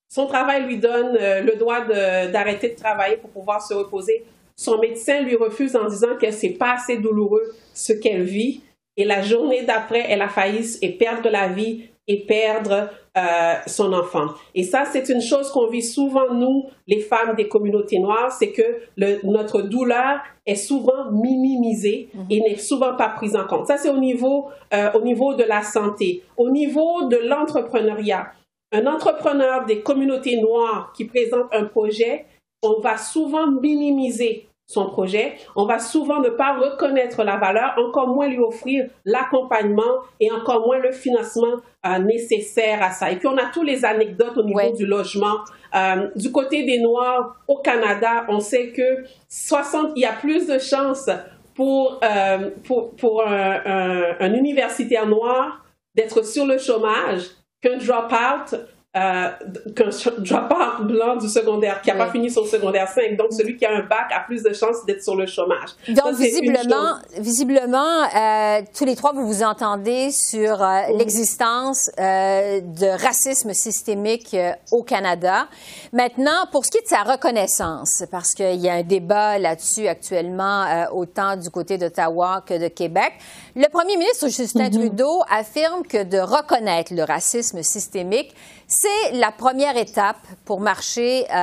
Son 0.09 0.27
travail 0.27 0.67
lui 0.67 0.79
donne 0.79 1.17
euh, 1.21 1.41
le 1.41 1.57
droit 1.57 1.85
d'arrêter 1.85 2.71
de, 2.71 2.77
travailler 2.77 3.17
pour 3.17 3.31
pouvoir 3.31 3.61
se 3.61 3.75
reposer. 3.75 4.25
Son 4.57 4.79
médecin 4.79 5.23
lui 5.23 5.37
refuse 5.37 5.75
en 5.75 5.89
disant 5.89 6.17
que 6.21 6.31
c'est 6.31 6.51
pas 6.51 6.75
assez 6.75 6.99
douloureux 6.99 7.55
ce 7.73 7.93
qu'elle 7.93 8.23
vit. 8.23 8.63
Et 8.97 9.05
la 9.05 9.23
journée 9.23 9.63
d'après, 9.63 10.05
elle 10.09 10.23
a 10.23 10.29
failli 10.29 10.79
et 10.83 10.91
perdre 10.91 11.29
la 11.29 11.49
vie 11.49 11.85
et 12.07 12.27
perdre 12.27 12.91
euh, 13.17 13.55
son 13.67 13.93
enfant. 13.93 14.27
Et 14.55 14.63
ça, 14.63 14.85
c'est 14.85 15.09
une 15.09 15.21
chose 15.21 15.51
qu'on 15.51 15.69
vit 15.69 15.83
souvent, 15.83 16.33
nous, 16.35 16.67
les 16.87 17.01
femmes 17.01 17.35
des 17.35 17.49
communautés 17.49 17.99
noires, 17.99 18.31
c'est 18.31 18.53
que 18.53 18.63
le, 18.97 19.21
notre 19.25 19.63
douleur 19.63 20.21
est 20.45 20.57
souvent 20.57 21.11
minimisée 21.11 22.09
mhm. 22.13 22.27
et 22.31 22.41
n'est 22.41 22.57
souvent 22.57 22.95
pas 22.97 23.09
prise 23.09 23.37
en 23.37 23.47
compte. 23.47 23.67
Ça, 23.67 23.79
c'est 23.79 23.89
au 23.89 23.99
niveau, 23.99 24.49
euh, 24.73 24.93
au 24.93 25.01
niveau 25.01 25.35
de 25.35 25.45
la 25.45 25.63
santé. 25.63 26.23
Au 26.37 26.51
niveau 26.51 27.05
de 27.09 27.17
l'entrepreneuriat, 27.17 28.33
un 28.73 28.87
entrepreneur 28.87 29.65
des 29.65 29.81
communautés 29.81 30.37
noires 30.41 30.93
qui 30.95 31.05
présente 31.05 31.47
un 31.53 31.65
projet, 31.65 32.27
on 32.63 32.81
va 32.81 32.97
souvent 32.97 33.51
minimiser 33.51 34.49
son 34.67 34.87
projet, 34.87 35.35
on 35.57 35.67
va 35.67 35.79
souvent 35.79 36.21
ne 36.21 36.31
pas 36.31 36.57
reconnaître 36.57 37.23
la 37.23 37.37
valeur, 37.37 37.75
encore 37.79 38.09
moins 38.09 38.29
lui 38.29 38.39
offrir 38.39 38.89
l'accompagnement 39.05 40.01
et 40.21 40.31
encore 40.33 40.67
moins 40.67 40.79
le 40.79 40.91
financement 40.91 41.57
euh, 41.87 41.99
nécessaire 41.99 42.83
à 42.83 42.91
ça. 42.91 43.11
Et 43.11 43.17
puis 43.17 43.29
on 43.29 43.37
a 43.37 43.47
tous 43.53 43.63
les 43.63 43.85
anecdotes 43.85 44.37
au 44.37 44.43
niveau 44.43 44.73
du 44.75 44.87
logement. 44.87 45.37
Euh, 45.75 46.09
du 46.17 46.33
côté 46.33 46.65
des 46.65 46.81
Noirs 46.81 47.37
au 47.47 47.59
Canada, 47.59 48.25
on 48.29 48.41
sait 48.41 48.69
que 48.69 49.05
60, 49.29 49.93
il 49.97 50.03
y 50.03 50.07
a 50.07 50.13
plus 50.13 50.47
de 50.47 50.59
chances 50.59 51.11
pour, 51.55 52.01
euh, 52.03 52.51
pour, 52.65 52.97
pour 52.97 53.27
un, 53.27 53.61
un, 53.67 54.17
un 54.19 54.35
universitaire 54.35 55.07
noir 55.07 55.63
d'être 55.95 56.25
sur 56.25 56.47
le 56.47 56.59
chômage 56.59 57.27
qu'un 57.61 57.77
drop-out 57.77 58.59
euh, 58.97 59.29
qu'un 59.75 59.91
dropout 60.19 60.87
blanc 60.87 61.17
du 61.17 61.29
secondaire 61.29 61.81
qui 61.81 61.91
n'a 61.91 61.97
pas 61.97 62.11
fini 62.11 62.31
son 62.31 62.45
secondaire 62.45 62.89
5. 62.89 63.17
Donc, 63.17 63.33
celui 63.33 63.57
qui 63.57 63.65
a 63.65 63.77
un 63.77 63.83
bac 63.83 64.11
a 64.15 64.21
plus 64.21 64.43
de 64.43 64.53
chances 64.53 64.85
d'être 64.87 65.03
sur 65.03 65.17
le 65.17 65.27
chômage. 65.27 65.71
Donc, 65.89 66.15
visiblement, 66.15 66.99
visiblement 67.19 68.03
euh, 68.05 68.61
tous 68.77 68.85
les 68.85 68.95
trois, 68.95 69.13
vous 69.13 69.27
vous 69.27 69.43
entendez 69.43 70.11
sur 70.11 70.63
euh, 70.63 70.81
l'existence 70.97 71.91
euh, 71.99 72.61
de 72.61 72.87
racisme 73.03 73.53
systémique 73.53 74.35
euh, 74.35 74.53
au 74.73 74.83
Canada. 74.83 75.47
Maintenant, 75.93 76.47
pour 76.53 76.65
ce 76.65 76.71
qui 76.71 76.79
est 76.79 76.83
de 76.83 76.89
sa 76.89 77.03
reconnaissance, 77.03 78.05
parce 78.11 78.33
qu'il 78.33 78.61
y 78.61 78.69
a 78.69 78.75
un 78.75 78.83
débat 78.83 79.39
là-dessus 79.39 79.89
actuellement, 79.89 80.63
euh, 80.63 80.85
autant 80.93 81.37
du 81.37 81.51
côté 81.51 81.79
d'Ottawa 81.79 82.43
que 82.47 82.55
de 82.55 82.69
Québec, 82.69 83.13
le 83.57 83.69
premier 83.69 83.97
ministre 83.97 84.29
Justin 84.29 84.69
Mhm. 84.69 84.73
Trudeau 84.73 85.23
affirme 85.31 85.83
que 85.87 86.03
de 86.03 86.19
reconnaître 86.19 86.93
le 86.95 87.05
racisme 87.05 87.63
systémique, 87.63 88.35
c'est 88.67 89.13
la 89.13 89.31
première 89.31 89.77
étape 89.77 90.19
pour 90.45 90.61
marcher 90.61 91.27
euh, 91.31 91.37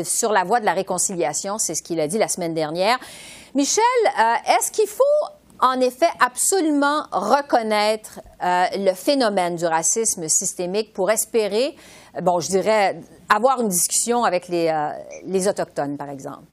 euh, 0.00 0.04
sur 0.04 0.32
la 0.32 0.44
voie 0.44 0.60
de 0.60 0.64
la 0.64 0.72
réconciliation. 0.72 1.58
C'est 1.58 1.74
ce 1.74 1.82
qu'il 1.82 2.00
a 2.00 2.06
dit 2.08 2.18
la 2.18 2.28
semaine 2.28 2.54
dernière. 2.54 2.98
Michel, 3.54 3.84
euh, 4.06 4.34
est-ce 4.56 4.70
qu'il 4.70 4.88
faut 4.88 5.02
en 5.60 5.80
effet 5.80 6.08
absolument 6.20 7.02
reconnaître 7.10 8.20
euh, 8.42 8.64
le 8.76 8.94
phénomène 8.94 9.56
du 9.56 9.66
racisme 9.66 10.28
systémique 10.28 10.92
pour 10.92 11.10
espérer, 11.10 11.74
bon, 12.22 12.38
je 12.40 12.48
dirais, 12.48 13.00
avoir 13.28 13.60
une 13.60 13.68
discussion 13.68 14.24
avec 14.24 14.48
les, 14.48 14.68
euh, 14.68 14.90
les 15.24 15.48
Autochtones, 15.48 15.96
par 15.96 16.10
exemple? 16.10 16.44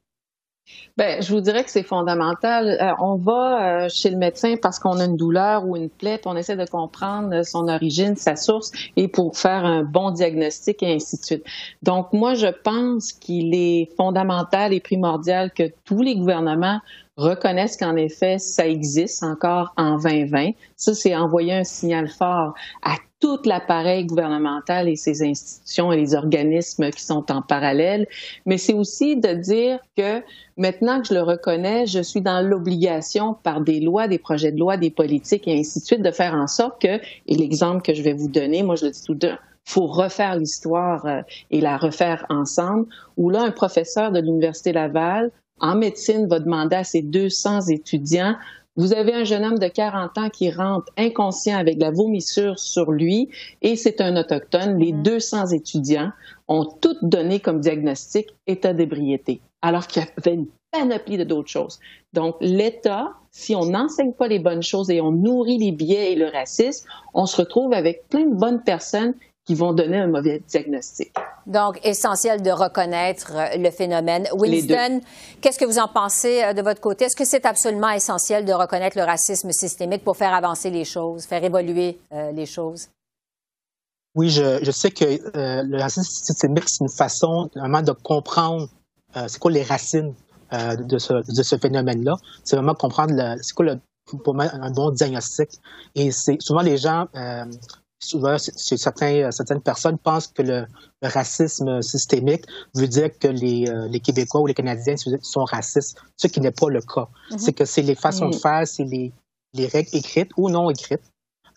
Ben, 0.97 1.21
je 1.21 1.29
vous 1.33 1.41
dirais 1.41 1.65
que 1.65 1.69
c'est 1.69 1.83
fondamental. 1.83 2.69
Euh, 2.69 2.93
on 2.99 3.17
va 3.17 3.83
euh, 3.83 3.89
chez 3.89 4.09
le 4.09 4.15
médecin 4.15 4.55
parce 4.61 4.79
qu'on 4.79 4.97
a 5.01 5.05
une 5.05 5.17
douleur 5.17 5.65
ou 5.67 5.75
une 5.75 5.89
plaie, 5.89 6.21
on 6.25 6.37
essaie 6.37 6.55
de 6.55 6.65
comprendre 6.65 7.35
euh, 7.35 7.43
son 7.43 7.67
origine, 7.67 8.15
sa 8.15 8.37
source, 8.37 8.71
et 8.95 9.09
pour 9.09 9.37
faire 9.37 9.65
un 9.65 9.83
bon 9.83 10.11
diagnostic 10.11 10.81
et 10.83 10.93
ainsi 10.93 11.17
de 11.17 11.23
suite. 11.23 11.43
Donc, 11.83 12.13
moi, 12.13 12.33
je 12.33 12.47
pense 12.47 13.11
qu'il 13.11 13.53
est 13.53 13.89
fondamental 13.97 14.71
et 14.73 14.79
primordial 14.79 15.51
que 15.51 15.63
tous 15.83 16.01
les 16.01 16.15
gouvernements 16.15 16.79
reconnaissent 17.17 17.77
qu'en 17.77 17.95
effet, 17.95 18.39
ça 18.39 18.67
existe 18.67 19.23
encore 19.23 19.73
en 19.77 19.97
2020. 19.97 20.51
Ça, 20.75 20.93
c'est 20.93 21.15
envoyer 21.15 21.53
un 21.53 21.63
signal 21.63 22.09
fort 22.09 22.53
à 22.83 22.95
tout 23.19 23.39
l'appareil 23.45 24.05
gouvernemental 24.05 24.89
et 24.89 24.95
ses 24.95 25.23
institutions 25.23 25.91
et 25.91 25.97
les 25.97 26.13
organismes 26.13 26.89
qui 26.91 27.03
sont 27.03 27.31
en 27.31 27.41
parallèle. 27.41 28.07
Mais 28.45 28.57
c'est 28.57 28.73
aussi 28.73 29.15
de 29.15 29.33
dire 29.33 29.79
que 29.97 30.21
maintenant 30.57 31.01
que 31.01 31.07
je 31.07 31.13
le 31.13 31.21
reconnais, 31.21 31.87
je 31.87 32.01
suis 32.01 32.21
dans 32.21 32.41
l'obligation 32.41 33.35
par 33.41 33.61
des 33.61 33.79
lois, 33.79 34.07
des 34.07 34.19
projets 34.19 34.51
de 34.51 34.59
loi, 34.59 34.77
des 34.77 34.91
politiques 34.91 35.47
et 35.47 35.57
ainsi 35.57 35.79
de 35.79 35.85
suite 35.85 36.01
de 36.01 36.11
faire 36.11 36.35
en 36.35 36.47
sorte 36.47 36.81
que, 36.81 36.99
et 37.27 37.35
l'exemple 37.35 37.81
que 37.81 37.93
je 37.93 38.03
vais 38.03 38.13
vous 38.13 38.29
donner, 38.29 38.61
moi 38.63 38.75
je 38.75 38.85
le 38.85 38.91
dis 38.91 39.03
tout 39.03 39.15
d'un, 39.15 39.39
faut 39.63 39.87
refaire 39.87 40.35
l'histoire 40.35 41.05
euh, 41.05 41.21
et 41.51 41.59
la 41.59 41.77
refaire 41.77 42.25
ensemble, 42.29 42.85
où 43.17 43.29
là, 43.29 43.41
un 43.41 43.51
professeur 43.51 44.11
de 44.11 44.19
l'Université 44.19 44.71
Laval 44.71 45.31
en 45.59 45.75
médecine 45.75 46.27
va 46.27 46.39
demander 46.39 46.75
à 46.75 46.83
ses 46.83 47.01
200 47.01 47.67
étudiants 47.69 48.35
vous 48.77 48.91
avez 48.91 49.13
un 49.13 49.23
jeune 49.23 49.45
homme 49.45 49.57
de 49.57 49.69
40 49.69 50.17
ans 50.17 50.29
qui 50.29 50.51
rentre 50.51 50.91
inconscient 50.97 51.57
avec 51.57 51.79
la 51.79 51.91
vomissure 51.91 52.59
sur 52.59 52.91
lui 52.91 53.29
et 53.61 53.77
c'est 53.77 54.01
un 54.01 54.17
autochtone. 54.17 54.77
Les 54.79 54.91
200 54.91 55.51
étudiants 55.51 56.11
ont 56.49 56.65
toutes 56.65 57.03
donné 57.03 57.39
comme 57.39 57.61
diagnostic 57.61 58.27
état 58.47 58.73
d'ébriété, 58.73 59.39
alors 59.61 59.87
qu'il 59.87 60.03
y 60.03 60.05
avait 60.17 60.35
une 60.35 60.47
panoplie 60.71 61.17
de 61.17 61.23
d'autres 61.23 61.49
choses. 61.49 61.79
Donc, 62.11 62.35
l'État, 62.41 63.13
si 63.31 63.55
on 63.55 63.65
n'enseigne 63.65 64.11
pas 64.11 64.27
les 64.27 64.39
bonnes 64.39 64.63
choses 64.63 64.89
et 64.89 64.99
on 64.99 65.11
nourrit 65.11 65.57
les 65.57 65.71
biais 65.71 66.11
et 66.11 66.15
le 66.15 66.27
racisme, 66.27 66.85
on 67.13 67.25
se 67.25 67.37
retrouve 67.37 67.71
avec 67.71 68.09
plein 68.09 68.25
de 68.25 68.35
bonnes 68.35 68.61
personnes 68.61 69.13
qui 69.45 69.55
vont 69.55 69.71
donner 69.71 69.99
un 69.99 70.07
mauvais 70.07 70.41
diagnostic. 70.49 71.13
Donc, 71.47 71.79
essentiel 71.83 72.41
de 72.41 72.49
reconnaître 72.49 73.31
euh, 73.35 73.57
le 73.57 73.69
phénomène. 73.69 74.27
Winston, 74.33 75.01
qu'est-ce 75.41 75.59
que 75.59 75.65
vous 75.65 75.77
en 75.77 75.87
pensez 75.87 76.43
euh, 76.43 76.53
de 76.53 76.61
votre 76.63 76.81
côté? 76.81 77.05
Est-ce 77.05 77.15
que 77.15 77.25
c'est 77.25 77.45
absolument 77.45 77.89
essentiel 77.89 78.45
de 78.45 78.53
reconnaître 78.53 78.97
le 78.97 79.03
racisme 79.03 79.51
systémique 79.51 80.03
pour 80.03 80.17
faire 80.17 80.33
avancer 80.33 80.71
les 80.71 80.85
choses, 80.85 81.25
faire 81.25 81.43
évoluer 81.43 81.99
euh, 82.11 82.31
les 82.31 82.47
choses? 82.47 82.89
Oui, 84.15 84.29
je, 84.29 84.63
je 84.63 84.71
sais 84.71 84.89
que 84.89 85.05
euh, 85.05 85.61
le 85.63 85.79
racisme 85.79 86.09
systémique, 86.09 86.63
c'est 86.67 86.81
une 86.81 86.89
façon 86.89 87.49
vraiment 87.55 87.81
de 87.81 87.91
comprendre 87.91 88.67
euh, 89.15 89.25
c'est 89.27 89.39
quoi 89.39 89.51
les 89.51 89.63
racines 89.63 90.13
de 90.51 90.97
ce, 90.99 91.13
de 91.13 91.43
ce 91.43 91.57
phénomène-là. 91.57 92.15
C'est 92.43 92.55
vraiment 92.55 92.75
comprendre 92.75 93.13
c'est 93.41 93.53
quoi 93.53 93.65
le, 93.65 93.79
pour 94.23 94.33
moi, 94.33 94.45
un 94.53 94.71
bon 94.71 94.91
diagnostic. 94.91 95.49
Et 95.95 96.11
c'est 96.11 96.37
souvent 96.39 96.61
les 96.61 96.77
gens, 96.77 97.07
souvent 98.05 98.37
certains, 98.37 99.31
certaines 99.31 99.61
personnes 99.61 99.97
pensent 99.97 100.27
que 100.27 100.41
le, 100.51 100.65
le 101.01 101.07
racisme 101.09 101.81
systémique 101.81 102.45
veut 102.75 102.87
dire 102.87 103.09
que 103.21 103.27
les, 103.27 103.67
euh, 103.69 103.87
les 103.93 103.99
Québécois 103.99 104.41
ou 104.41 104.47
les 104.47 104.53
Canadiens 104.53 104.95
sont 105.21 105.45
racistes, 105.45 105.97
ce 106.17 106.27
qui 106.27 106.39
n'est 106.41 106.51
pas 106.61 106.69
le 106.69 106.81
cas. 106.81 107.07
Mhm. 107.31 107.37
C'est 107.39 107.53
que 107.53 107.65
c'est 107.65 107.81
les 107.81 107.95
façons 107.95 108.29
de 108.29 108.35
faire, 108.35 108.63
c'est 108.67 108.83
les, 108.95 109.11
les 109.53 109.67
règles 109.67 109.89
écrites 109.93 110.31
ou 110.37 110.49
non 110.49 110.69
écrites 110.69 111.07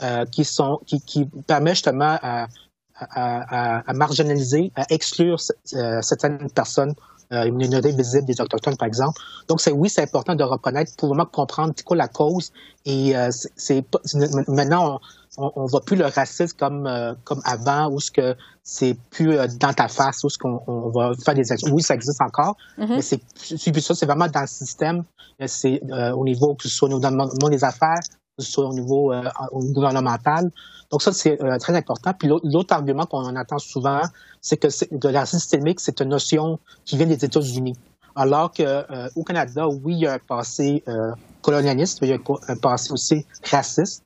euh, 0.02 0.24
qui 0.26 0.44
sont 0.44 0.80
qui, 0.86 1.00
qui 1.00 1.26
permet 1.46 1.70
justement 1.78 2.18
à, 2.22 2.46
à, 2.94 3.76
à- 3.80 3.90
à 3.90 3.92
marginaliser, 3.92 4.72
à 4.76 4.84
exclure 4.90 5.38
euh, 5.74 6.02
certaines 6.02 6.50
personnes, 6.50 6.94
euh, 7.32 7.44
une 7.44 7.56
minorité 7.56 7.92
visible 7.92 8.24
des 8.26 8.40
autochtones 8.40 8.76
par 8.76 8.88
exemple. 8.88 9.20
Donc 9.48 9.60
c'est 9.60 9.72
oui, 9.72 9.88
c'est 9.88 10.02
important 10.02 10.34
de 10.34 10.44
reconnaître 10.44 10.92
pour 10.96 11.08
vraiment 11.08 11.26
comprendre 11.26 11.74
quoi 11.84 11.96
la 11.96 12.08
cause 12.08 12.52
et 12.84 13.16
euh, 13.16 13.30
c'est- 13.56 13.84
maintenant 14.48 14.98
on, 15.36 15.52
on, 15.54 15.66
voit 15.66 15.82
plus 15.82 15.96
le 15.96 16.06
racisme 16.06 16.56
comme 16.58 16.86
euh, 16.86 17.14
comme 17.24 17.40
avant 17.44 17.90
où 17.90 18.00
ce 18.00 18.10
que 18.10 18.34
c'est 18.62 18.96
plus 19.10 19.36
euh, 19.38 19.46
dans 19.60 19.72
ta 19.72 19.88
face 19.88 20.24
où 20.24 20.30
ce 20.30 20.38
qu'on 20.38 20.60
on 20.66 20.90
va 20.90 21.12
faire 21.24 21.34
des 21.34 21.50
actions. 21.52 21.70
Oui, 21.72 21.82
ça 21.82 21.94
existe 21.94 22.20
encore, 22.20 22.56
Mhm. 22.78 22.88
mais 22.96 23.02
c'est 23.02 23.20
plus 23.72 23.80
ça, 23.80 23.94
c'est 23.94 24.06
vraiment 24.06 24.26
dans 24.28 24.40
le 24.40 24.46
système. 24.46 25.04
Euh, 25.40 25.46
C'est 25.46 25.80
euh, 25.92 26.12
au 26.12 26.24
niveau 26.24 26.54
que 26.54 26.68
ce 26.68 26.74
soit 26.74 26.88
dans 26.88 27.10
le 27.10 27.16
monde 27.16 27.50
des 27.50 27.62
affaires, 27.62 28.00
niveau, 28.72 29.12
euh, 29.12 29.22
au 29.52 29.60
niveau 29.60 29.74
gouvernemental. 29.74 30.50
Donc 30.90 31.02
ça, 31.02 31.12
c'est 31.12 31.42
euh, 31.42 31.58
très 31.58 31.76
important. 31.76 32.12
Puis 32.18 32.28
l'autre 32.28 32.74
argument 32.74 33.04
qu'on 33.06 33.36
entend 33.36 33.58
souvent, 33.58 34.00
c'est 34.40 34.56
que 34.56 34.68
de 34.94 35.08
la 35.08 35.26
systémique, 35.26 35.80
c'est 35.80 36.00
une 36.00 36.08
notion 36.08 36.58
qui 36.84 36.96
vient 36.96 37.06
des 37.06 37.24
États-Unis. 37.24 37.76
Alors 38.16 38.52
que 38.52 38.62
euh, 38.62 39.08
Canada, 39.26 39.68
oui, 39.68 39.94
il 39.94 39.98
y 40.00 40.06
a 40.06 40.14
un 40.14 40.18
passé 40.18 40.82
colonialiste, 41.42 42.00
mais 42.00 42.08
il 42.08 42.10
y 42.10 42.14
a 42.14 42.18
un 42.48 42.56
passé 42.56 42.92
aussi 42.92 43.26
raciste. 43.50 44.04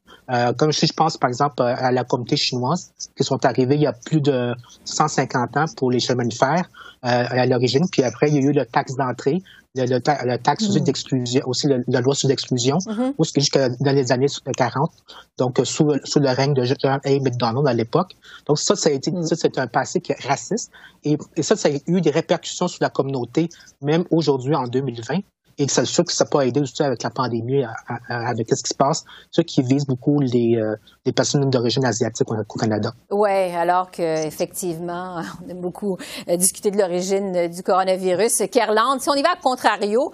Comme 0.56 0.72
si 0.72 0.86
je 0.86 0.92
pense 0.94 1.18
par 1.18 1.28
exemple 1.28 1.62
à 1.62 1.90
la 1.92 2.04
communauté 2.04 2.36
chinoise 2.36 2.92
qui 3.16 3.24
sont 3.24 3.44
arrivés 3.44 3.74
il 3.74 3.82
y 3.82 3.86
a 3.86 3.92
plus 3.92 4.20
de 4.20 4.54
150 4.84 5.56
ans 5.58 5.64
pour 5.76 5.90
les 5.90 6.00
chemins 6.00 6.24
de 6.24 6.32
fer 6.32 6.70
à 7.02 7.44
l'origine, 7.46 7.86
puis 7.90 8.02
après 8.02 8.28
il 8.28 8.34
y 8.36 8.38
a 8.38 8.40
eu 8.40 8.52
le 8.52 8.64
taxe 8.64 8.96
d'entrée, 8.96 9.42
le, 9.74 9.86
le, 9.86 10.00
le 10.30 10.36
taxe 10.38 10.68
Mhm. 10.68 10.80
d'exclusion, 10.84 11.42
aussi 11.46 11.66
le- 11.66 11.84
la 11.88 12.00
loi 12.00 12.14
sur 12.14 12.28
l'exclusion, 12.28 12.78
où 13.18 13.24
c'est 13.24 13.40
jusqu'à 13.40 13.68
dans 13.70 13.92
les 13.94 14.12
années 14.12 14.26
40, 14.56 14.90
donc 15.38 15.58
euh, 15.60 15.64
sous, 15.64 15.92
sous 16.04 16.20
le 16.20 16.28
règne 16.28 16.52
de 16.54 16.62
John 16.64 17.00
A. 17.04 17.10
McDonald 17.20 17.66
à 17.66 17.72
l'époque. 17.72 18.12
Donc 18.46 18.58
ça, 18.58 18.76
ça 18.76 18.90
a 18.90 18.92
été, 18.92 19.10
ça 19.22 19.34
c'est 19.36 19.58
un 19.58 19.66
passé 19.66 20.00
qui 20.00 20.12
est 20.12 20.26
raciste, 20.26 20.70
et, 21.04 21.16
et 21.36 21.42
ça, 21.42 21.56
ça 21.56 21.68
a 21.68 21.72
eu 21.86 22.00
des 22.00 22.10
répercussions 22.10 22.68
sur 22.68 22.82
la 22.82 22.90
communauté, 22.90 23.48
même 23.80 24.04
aujourd'hui 24.10 24.54
en 24.54 24.64
2020. 24.64 25.20
Et 25.58 25.68
c'est 25.68 25.84
sûr 25.84 26.04
que 26.04 26.12
ça 26.12 26.24
n'a 26.24 26.30
pas 26.30 26.46
aidé 26.46 26.60
aussi 26.60 26.82
avec 26.82 27.02
la 27.02 27.10
pandémie, 27.10 27.62
à- 27.62 27.74
à- 28.08 28.28
avec 28.28 28.48
ce 28.48 28.62
qui 28.62 28.68
se 28.70 28.74
passe, 28.74 29.04
ce 29.30 29.42
qui 29.42 29.62
vise 29.62 29.86
beaucoup 29.86 30.20
les, 30.20 30.56
euh, 30.56 30.76
les 31.04 31.12
personnes 31.12 31.48
d'origine 31.50 31.84
asiatique 31.84 32.30
au, 32.30 32.58
Canada. 32.58 32.92
Oui, 33.10 33.30
alors 33.54 33.90
qu'effectivement, 33.90 35.20
on 35.46 35.50
a 35.50 35.54
beaucoup 35.54 35.96
euh, 36.28 36.36
discuté 36.36 36.70
de 36.70 36.78
l'origine 36.78 37.36
euh, 37.36 37.48
du 37.48 37.62
coronavirus. 37.62 38.42
Kerland, 38.50 39.00
si 39.00 39.08
on 39.10 39.14
y 39.14 39.22
va 39.22 39.32
à 39.32 39.36
contrario, 39.36 40.12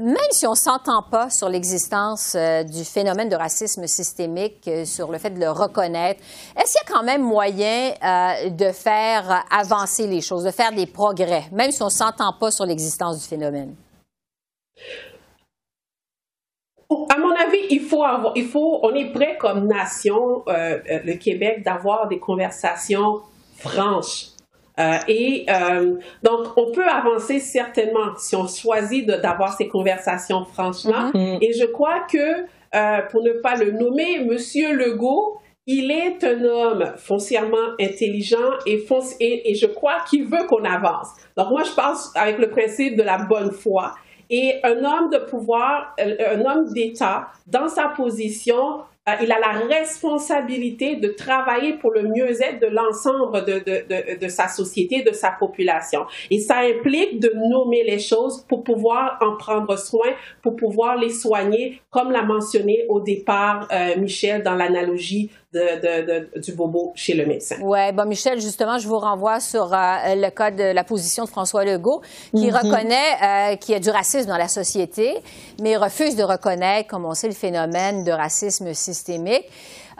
même 0.00 0.16
si 0.32 0.46
on 0.46 0.50
ne 0.52 0.56
s'entend 0.56 1.02
pas 1.10 1.30
sur 1.30 1.48
l'existence 1.48 2.36
du 2.70 2.84
phénomène 2.84 3.28
de 3.28 3.36
racisme 3.36 3.86
systémique, 3.86 4.68
sur 4.84 5.10
le 5.10 5.18
fait 5.18 5.30
de 5.30 5.40
le 5.40 5.50
reconnaître, 5.50 6.20
est-ce 6.56 6.72
qu'il 6.72 6.88
y 6.88 6.92
a 6.92 6.98
quand 6.98 7.04
même 7.04 7.22
moyen 7.22 7.92
de 8.48 8.72
faire 8.72 9.44
avancer 9.50 10.06
les 10.06 10.20
choses, 10.20 10.44
de 10.44 10.50
faire 10.50 10.72
des 10.72 10.86
progrès, 10.86 11.44
même 11.52 11.70
si 11.70 11.82
on 11.82 11.86
ne 11.86 11.90
s'entend 11.90 12.32
pas 12.38 12.50
sur 12.50 12.64
l'existence 12.66 13.20
du 13.20 13.26
phénomène? 13.28 13.74
À 17.08 17.16
mon 17.18 17.30
avis, 17.30 17.66
il 17.70 17.80
faut 17.80 18.04
avoir, 18.04 18.32
il 18.36 18.44
faut, 18.44 18.80
on 18.82 18.94
est 18.94 19.12
prêt 19.12 19.36
comme 19.38 19.66
nation, 19.66 20.42
euh, 20.46 20.78
euh, 20.90 20.98
le 21.04 21.14
Québec, 21.14 21.62
d'avoir 21.64 22.06
des 22.06 22.18
conversations 22.18 23.22
franches. 23.56 24.26
Euh, 24.78 24.98
et 25.08 25.46
euh, 25.48 25.96
donc, 26.22 26.48
on 26.56 26.70
peut 26.72 26.86
avancer 26.86 27.38
certainement 27.38 28.14
si 28.18 28.36
on 28.36 28.46
choisit 28.46 29.06
d'avoir 29.06 29.54
ces 29.56 29.68
conversations 29.68 30.44
franches-là. 30.44 31.10
Mhm. 31.14 31.38
Et 31.40 31.52
je 31.54 31.64
crois 31.64 32.00
que, 32.10 32.42
pour 33.10 33.22
ne 33.22 33.40
pas 33.40 33.54
le 33.56 33.72
nommer, 33.72 34.24
Monsieur 34.24 34.74
Legault, 34.74 35.38
il 35.66 35.90
est 35.92 36.24
un 36.24 36.42
homme 36.44 36.92
foncièrement 36.96 37.68
intelligent 37.80 38.50
et, 38.66 38.78
fonci- 38.78 39.16
et, 39.20 39.50
et 39.50 39.54
je 39.54 39.66
crois 39.66 39.98
qu'il 40.10 40.24
veut 40.24 40.44
qu'on 40.48 40.64
avance. 40.64 41.08
Donc, 41.36 41.50
moi, 41.50 41.62
je 41.62 41.72
pense 41.72 42.10
avec 42.16 42.38
le 42.38 42.50
principe 42.50 42.96
de 42.96 43.02
la 43.02 43.18
bonne 43.18 43.52
foi. 43.52 43.94
Et 44.34 44.54
un 44.64 44.82
homme 44.82 45.10
de 45.10 45.18
pouvoir, 45.18 45.94
euh, 46.00 46.16
un 46.36 46.40
homme 46.40 46.72
d'État, 46.72 47.28
dans 47.46 47.68
sa 47.68 47.88
position, 47.88 48.80
euh, 49.08 49.12
il 49.20 49.30
a 49.30 49.38
la 49.38 49.58
responsabilité 49.68 50.96
de 50.96 51.08
travailler 51.08 51.74
pour 51.74 51.90
le 51.90 52.04
mieux-être 52.04 52.60
de 52.60 52.68
l'ensemble 52.68 53.44
de, 53.44 53.58
de, 53.58 54.16
de, 54.16 54.28
sa 54.28 54.48
société, 54.48 55.02
de 55.02 55.12
sa 55.12 55.32
population. 55.32 56.06
Et 56.30 56.38
ça 56.38 56.60
implique 56.60 57.20
de 57.20 57.30
nommer 57.34 57.84
les 57.84 57.98
choses 57.98 58.42
pour 58.48 58.64
pouvoir 58.64 59.18
en 59.20 59.36
prendre 59.36 59.76
soin, 59.76 60.08
pour 60.40 60.56
pouvoir 60.56 60.96
les 60.96 61.10
soigner, 61.10 61.82
comme 61.90 62.10
l'a 62.10 62.22
mentionné 62.22 62.86
au 62.88 63.00
départ 63.00 63.68
euh, 63.70 63.96
Michel 63.98 64.42
dans 64.42 64.54
l'analogie 64.54 65.30
de, 65.52 66.40
du 66.40 66.52
bobo 66.52 66.92
chez 66.94 67.14
le 67.14 67.26
médecin. 67.26 67.56
Oui, 67.62 67.92
bon, 67.92 68.06
Michel, 68.06 68.40
justement, 68.40 68.78
je 68.78 68.88
vous 68.88 68.98
renvoie 68.98 69.40
sur 69.40 69.72
euh, 69.72 70.14
le 70.14 70.30
cas 70.30 70.50
de 70.50 70.72
la 70.72 70.84
position 70.84 71.24
de 71.24 71.28
François 71.28 71.64
Legault, 71.64 72.02
qui 72.34 72.48
mm-hmm. 72.48 72.56
reconnaît 72.56 73.58
qu'il 73.58 73.74
y 73.74 73.76
a 73.76 73.80
du 73.80 73.90
racisme 73.90 74.28
dans 74.28 74.36
la 74.36 74.48
société, 74.48 75.18
mais 75.60 75.76
refuse 75.76 76.16
de 76.16 76.22
reconnaître, 76.22 76.88
comme 76.88 77.04
on 77.04 77.14
sait, 77.14 77.28
le 77.28 77.34
phénomène 77.34 78.04
de 78.04 78.12
racisme 78.12 78.72
systémique. 78.74 79.44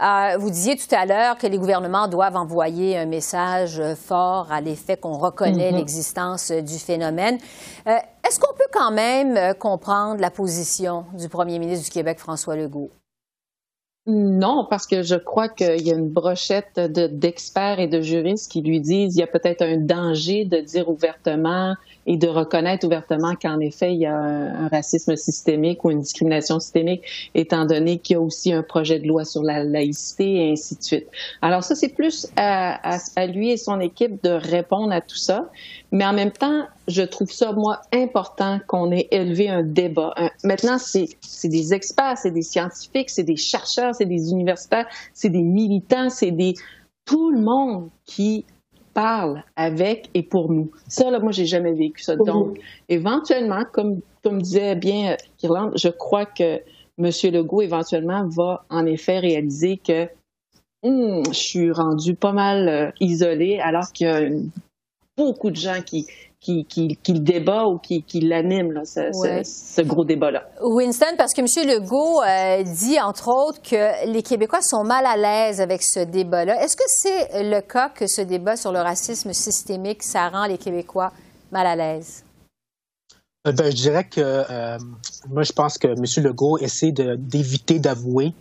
Euh, 0.00 0.36
vous 0.38 0.50
disiez 0.50 0.76
tout 0.76 0.92
à 0.94 1.06
l'heure 1.06 1.36
que 1.36 1.46
les 1.46 1.58
gouvernements 1.58 2.08
doivent 2.08 2.36
envoyer 2.36 2.98
un 2.98 3.06
message 3.06 3.80
fort 3.94 4.50
à 4.50 4.60
l'effet 4.60 4.96
qu'on 4.96 5.18
reconnaît 5.18 5.70
mm-hmm. 5.70 5.76
l'existence 5.76 6.50
du 6.50 6.78
phénomène. 6.78 7.38
Euh, 7.86 7.96
est-ce 8.26 8.40
qu'on 8.40 8.54
peut 8.54 8.64
quand 8.72 8.90
même 8.90 9.36
euh, 9.36 9.52
comprendre 9.54 10.20
la 10.20 10.30
position 10.30 11.04
du 11.12 11.28
premier 11.28 11.58
ministre 11.58 11.84
du 11.84 11.90
Québec, 11.90 12.18
François 12.18 12.56
Legault? 12.56 12.90
Non, 14.06 14.66
parce 14.68 14.88
que 14.88 15.02
je 15.02 15.14
crois 15.14 15.48
qu'il 15.48 15.80
y 15.82 15.92
a 15.92 15.94
une 15.94 16.08
brochette 16.08 16.80
d'experts 16.80 17.78
et 17.78 17.86
de 17.86 18.00
juristes 18.00 18.50
qui 18.50 18.60
lui 18.60 18.80
disent 18.80 19.12
qu'il 19.12 19.20
y 19.20 19.22
a 19.22 19.28
peut-être 19.28 19.62
un 19.62 19.76
danger 19.76 20.44
de 20.44 20.58
dire 20.58 20.88
ouvertement 20.88 21.76
et 22.06 22.16
de 22.16 22.28
reconnaître 22.28 22.86
ouvertement 22.86 23.34
qu'en 23.40 23.60
effet, 23.60 23.94
il 23.94 24.00
y 24.00 24.06
a 24.06 24.16
un, 24.16 24.68
racisme 24.68 25.16
systémique 25.16 25.84
ou 25.84 25.90
une 25.90 26.00
discrimination 26.00 26.58
systémique, 26.58 27.02
étant 27.34 27.64
donné 27.64 27.98
qu'il 27.98 28.14
y 28.14 28.16
a 28.16 28.20
aussi 28.20 28.52
un 28.52 28.62
projet 28.62 28.98
de 28.98 29.06
loi 29.06 29.24
sur 29.24 29.42
la 29.42 29.62
laïcité 29.64 30.48
et 30.48 30.52
ainsi 30.52 30.76
de 30.76 30.82
suite. 30.82 31.06
Alors 31.42 31.62
ça, 31.62 31.74
c'est 31.74 31.90
plus 31.90 32.26
à, 32.36 33.00
lui 33.26 33.50
et 33.50 33.56
son 33.56 33.80
équipe 33.80 34.22
de 34.22 34.30
répondre 34.30 34.92
à 34.92 35.00
tout 35.00 35.16
ça. 35.16 35.50
Mais 35.90 36.04
en 36.04 36.12
même 36.12 36.32
temps, 36.32 36.64
je 36.88 37.02
trouve 37.02 37.30
ça, 37.30 37.52
moi, 37.52 37.82
important 37.92 38.60
qu'on 38.66 38.90
ait 38.90 39.08
élevé 39.10 39.48
un 39.48 39.62
débat. 39.62 40.14
maintenant, 40.42 40.78
c'est 40.78 41.08
des 41.44 41.74
experts, 41.74 42.18
c'est 42.18 42.30
des 42.30 42.42
scientifiques, 42.42 43.10
c'est 43.10 43.22
des 43.22 43.36
chercheurs, 43.36 43.94
c'est 43.94 44.06
des 44.06 44.30
universitaires, 44.30 44.86
c'est 45.12 45.28
des 45.28 45.42
militants, 45.42 46.08
c'est 46.08 46.30
des 46.30 46.54
tout 47.04 47.30
le 47.30 47.40
monde 47.40 47.90
qui 48.04 48.44
parle 48.94 49.42
avec 49.56 50.10
et 50.14 50.22
pour 50.22 50.50
nous. 50.50 50.70
Ça, 50.88 51.10
là, 51.10 51.18
moi, 51.18 51.32
j'ai 51.32 51.46
jamais 51.46 51.72
vécu 51.72 52.02
ça. 52.02 52.16
Donc, 52.16 52.58
éventuellement, 52.88 53.64
comme, 53.72 54.00
comme 54.22 54.40
disait 54.40 54.76
bien 54.76 55.16
Irlande, 55.42 55.72
je 55.76 55.88
crois 55.88 56.26
que 56.26 56.60
M. 56.98 57.10
Legault, 57.32 57.62
éventuellement, 57.62 58.26
va 58.28 58.64
en 58.70 58.86
effet 58.86 59.18
réaliser 59.18 59.78
que 59.78 60.08
hum, 60.82 61.22
je 61.28 61.32
suis 61.32 61.72
rendu 61.72 62.14
pas 62.14 62.32
mal 62.32 62.68
euh, 62.68 62.90
isolé 63.00 63.58
alors 63.60 63.92
qu'il 63.92 64.06
y 64.06 64.10
a 64.10 64.28
beaucoup 65.16 65.50
de 65.50 65.56
gens 65.56 65.80
qui, 65.84 66.06
qui, 66.42 66.64
qui, 66.64 66.96
qui 66.96 67.12
le 67.12 67.20
débat 67.20 67.66
ou 67.66 67.78
qui, 67.78 68.02
qui 68.02 68.20
l'anime, 68.20 68.80
ce, 68.84 69.10
ce, 69.44 69.82
gros 69.82 70.04
débat-là. 70.04 70.42
Winston, 70.60 71.14
parce 71.16 71.32
que 71.32 71.40
M. 71.40 71.68
Legault 71.68 72.20
euh, 72.20 72.64
dit, 72.64 73.00
entre 73.00 73.28
autres, 73.28 73.62
que 73.62 74.12
les 74.12 74.22
Québécois 74.22 74.60
sont 74.60 74.82
mal 74.82 75.06
à 75.06 75.16
l'aise 75.16 75.60
avec 75.60 75.82
ce 75.84 76.00
débat-là. 76.00 76.60
Est-ce 76.62 76.76
que 76.76 76.82
c'est 76.86 77.44
le 77.44 77.60
cas 77.60 77.90
que 77.90 78.08
ce 78.08 78.22
débat 78.22 78.56
sur 78.56 78.72
le 78.72 78.80
racisme 78.80 79.32
systémique, 79.32 80.02
ça 80.02 80.28
rend 80.28 80.46
les 80.46 80.58
Québécois 80.58 81.12
mal 81.52 81.66
à 81.66 81.76
l'aise? 81.76 82.24
Euh, 83.46 83.52
ben, 83.52 83.70
je 83.70 83.76
dirais 83.76 84.04
que 84.04 84.20
euh, 84.20 84.78
moi, 85.30 85.44
je 85.44 85.52
pense 85.52 85.78
que 85.78 85.86
M. 85.86 86.24
Legault 86.24 86.58
essaie 86.58 86.90
d'éviter 86.90 87.78
d'avouer 87.78 88.34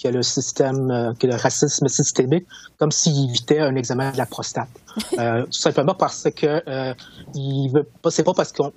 que 0.00 0.08
le 0.08 0.22
système, 0.22 0.90
euh, 0.90 1.12
que 1.18 1.26
le 1.26 1.36
racisme 1.36 1.88
systémique, 1.88 2.46
comme 2.78 2.90
s'il 2.90 3.28
évitait 3.28 3.60
un 3.60 3.74
examen 3.76 4.12
de 4.12 4.18
la 4.18 4.26
prostate. 4.26 4.68
Euh, 5.18 5.44
tout 5.44 5.52
simplement 5.52 5.94
parce 5.94 6.28
que 6.36 6.62
euh, 6.68 6.94
il 7.34 7.70
veut 7.72 7.86
pas, 8.02 8.10
c'est 8.10 8.24
pas 8.24 8.34
parce 8.34 8.52
qu'on 8.52 8.70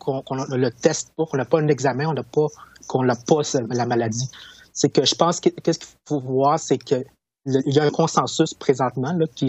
le 0.49 0.69
teste 0.69 1.11
pas, 1.17 1.25
qu'on 1.25 1.37
n'a 1.37 1.43
pas 1.43 1.59
un 1.59 1.67
examen, 1.67 2.07
on 2.07 2.13
n'a 2.13 2.23
pas, 2.23 2.47
qu'on 2.87 3.03
n'a 3.03 3.15
pas 3.15 3.41
la 3.69 3.85
maladie. 3.85 4.29
C'est 4.71 4.89
que 4.89 5.03
je 5.03 5.13
pense 5.15 5.41
que 5.41 5.49
qu'est-ce 5.49 5.79
qu'il 5.79 5.89
faut 6.07 6.21
voir, 6.21 6.57
c'est 6.57 6.77
que 6.77 7.03
il 7.45 7.73
y 7.73 7.79
a 7.79 7.83
un 7.83 7.89
consensus 7.89 8.53
présentement 8.53 9.13
là, 9.13 9.25
qui, 9.35 9.47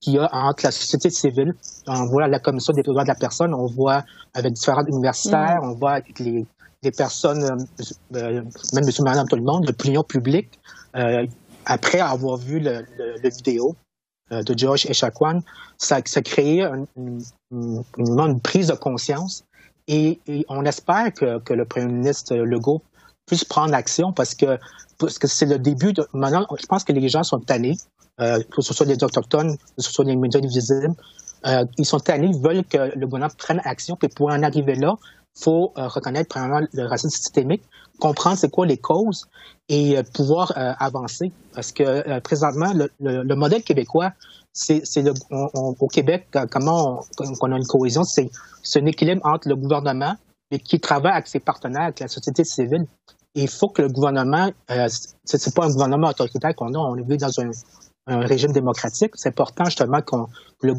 qui 0.00 0.18
a 0.18 0.28
entre 0.32 0.64
la 0.64 0.72
société 0.72 1.10
civile, 1.10 1.54
on 1.86 2.06
voit 2.06 2.26
la 2.26 2.40
commission 2.40 2.72
des 2.72 2.82
droits 2.82 3.04
de 3.04 3.08
la 3.08 3.14
personne, 3.14 3.54
on 3.54 3.66
voit 3.66 4.04
avec 4.34 4.52
différents 4.52 4.84
universitaires, 4.86 5.60
mm. 5.62 5.68
on 5.68 5.74
voit 5.74 5.92
avec 5.92 6.18
les, 6.18 6.44
les 6.84 6.92
personnes, 6.92 7.66
même 8.10 8.84
monsieur, 8.84 9.02
madame, 9.02 9.26
tout 9.26 9.36
le 9.36 9.42
monde, 9.42 9.66
l'opinion 9.66 10.02
publique, 10.02 10.60
après 11.66 12.00
avoir 12.00 12.36
vu 12.36 12.60
le, 12.60 12.84
vidéo 13.22 13.76
euh, 14.32 14.42
de 14.42 14.56
George 14.56 14.86
Echaquan, 14.86 15.40
ça, 15.78 16.00
ça 16.04 16.20
a 16.20 16.22
créé 16.22 16.62
une, 16.96 17.18
une, 17.50 18.40
prise 18.40 18.68
de 18.68 18.74
conscience 18.74 19.44
et, 19.86 20.18
on 20.48 20.64
espère 20.64 21.12
que, 21.12 21.52
le 21.52 21.64
premier 21.64 21.92
ministre 21.92 22.34
Legault 22.34 22.82
puisse 23.26 23.44
prendre 23.44 23.74
action 23.74 24.12
parce 24.12 24.34
que 24.34 24.58
parce 24.98 25.18
que 25.18 25.26
c'est 25.26 25.46
le 25.46 25.58
début 25.58 25.92
maintenant 26.12 26.46
je 26.60 26.66
pense 26.66 26.84
que 26.84 26.92
les 26.92 27.08
gens 27.08 27.22
sont 27.22 27.40
tannés 27.40 27.76
euh, 28.20 28.38
que 28.54 28.60
ce 28.62 28.74
soit 28.74 28.86
les 28.86 29.02
autochtones 29.02 29.56
que 29.56 29.82
ce 29.82 29.90
soit 29.90 30.04
les 30.04 30.14
médias 30.14 30.40
visibles 30.40 30.94
euh, 31.46 31.64
ils 31.78 31.86
sont 31.86 31.98
tannés 31.98 32.28
ils 32.28 32.38
veulent 32.38 32.64
que 32.64 32.96
le 32.96 33.06
gouvernement 33.06 33.32
prenne 33.38 33.62
action 33.64 33.96
puis 33.96 34.08
pour 34.08 34.28
en 34.28 34.42
arriver 34.42 34.74
là 34.74 34.96
faut 35.34 35.72
euh, 35.78 35.88
reconnaître 35.88 36.28
premièrement 36.28 36.66
le 36.72 36.86
racisme 36.86 37.10
systémique 37.10 37.62
comprendre 37.98 38.36
c'est 38.36 38.50
quoi 38.50 38.66
les 38.66 38.76
causes 38.76 39.26
et 39.68 39.96
euh, 39.96 40.02
pouvoir 40.14 40.52
euh, 40.56 40.72
avancer. 40.78 41.32
Parce 41.54 41.72
que 41.72 41.82
euh, 41.82 42.20
présentement, 42.20 42.72
le, 42.74 42.90
le, 43.00 43.34
modèle 43.34 43.62
québécois, 43.62 44.12
c'est 44.52 44.82
au 45.32 45.88
Québec, 45.88 46.28
comment 46.50 47.04
on, 47.18 47.52
a 47.52 47.56
une 47.56 47.66
cohésion, 47.66 48.04
c'est 48.04 48.30
un 48.76 48.86
équilibre 48.86 49.20
entre 49.24 49.48
le 49.48 49.56
gouvernement 49.56 50.14
et 50.52 50.60
qui 50.60 50.78
travaille 50.78 51.12
avec 51.12 51.26
ses 51.26 51.40
partenaires, 51.40 51.82
avec 51.84 52.00
la 52.00 52.08
société 52.08 52.44
civile. 52.44 52.86
Il 53.34 53.48
faut 53.48 53.68
que 53.68 53.82
le 53.82 53.88
gouvernement, 53.88 54.52
euh, 54.70 54.86
c'est 55.24 55.54
pas 55.54 55.64
un 55.64 55.70
gouvernement 55.70 56.08
autoritaire 56.08 56.54
qu'on 56.54 56.72
a, 56.74 56.78
on 56.78 56.96
est 56.96 57.16
dans 57.16 57.40
un, 57.40 57.50
un 58.06 58.20
régime 58.20 58.52
démocratique. 58.52 59.10
C'est 59.14 59.30
important 59.30 59.64
justement 59.64 60.02
que, 60.02 60.14
le, 60.62 60.74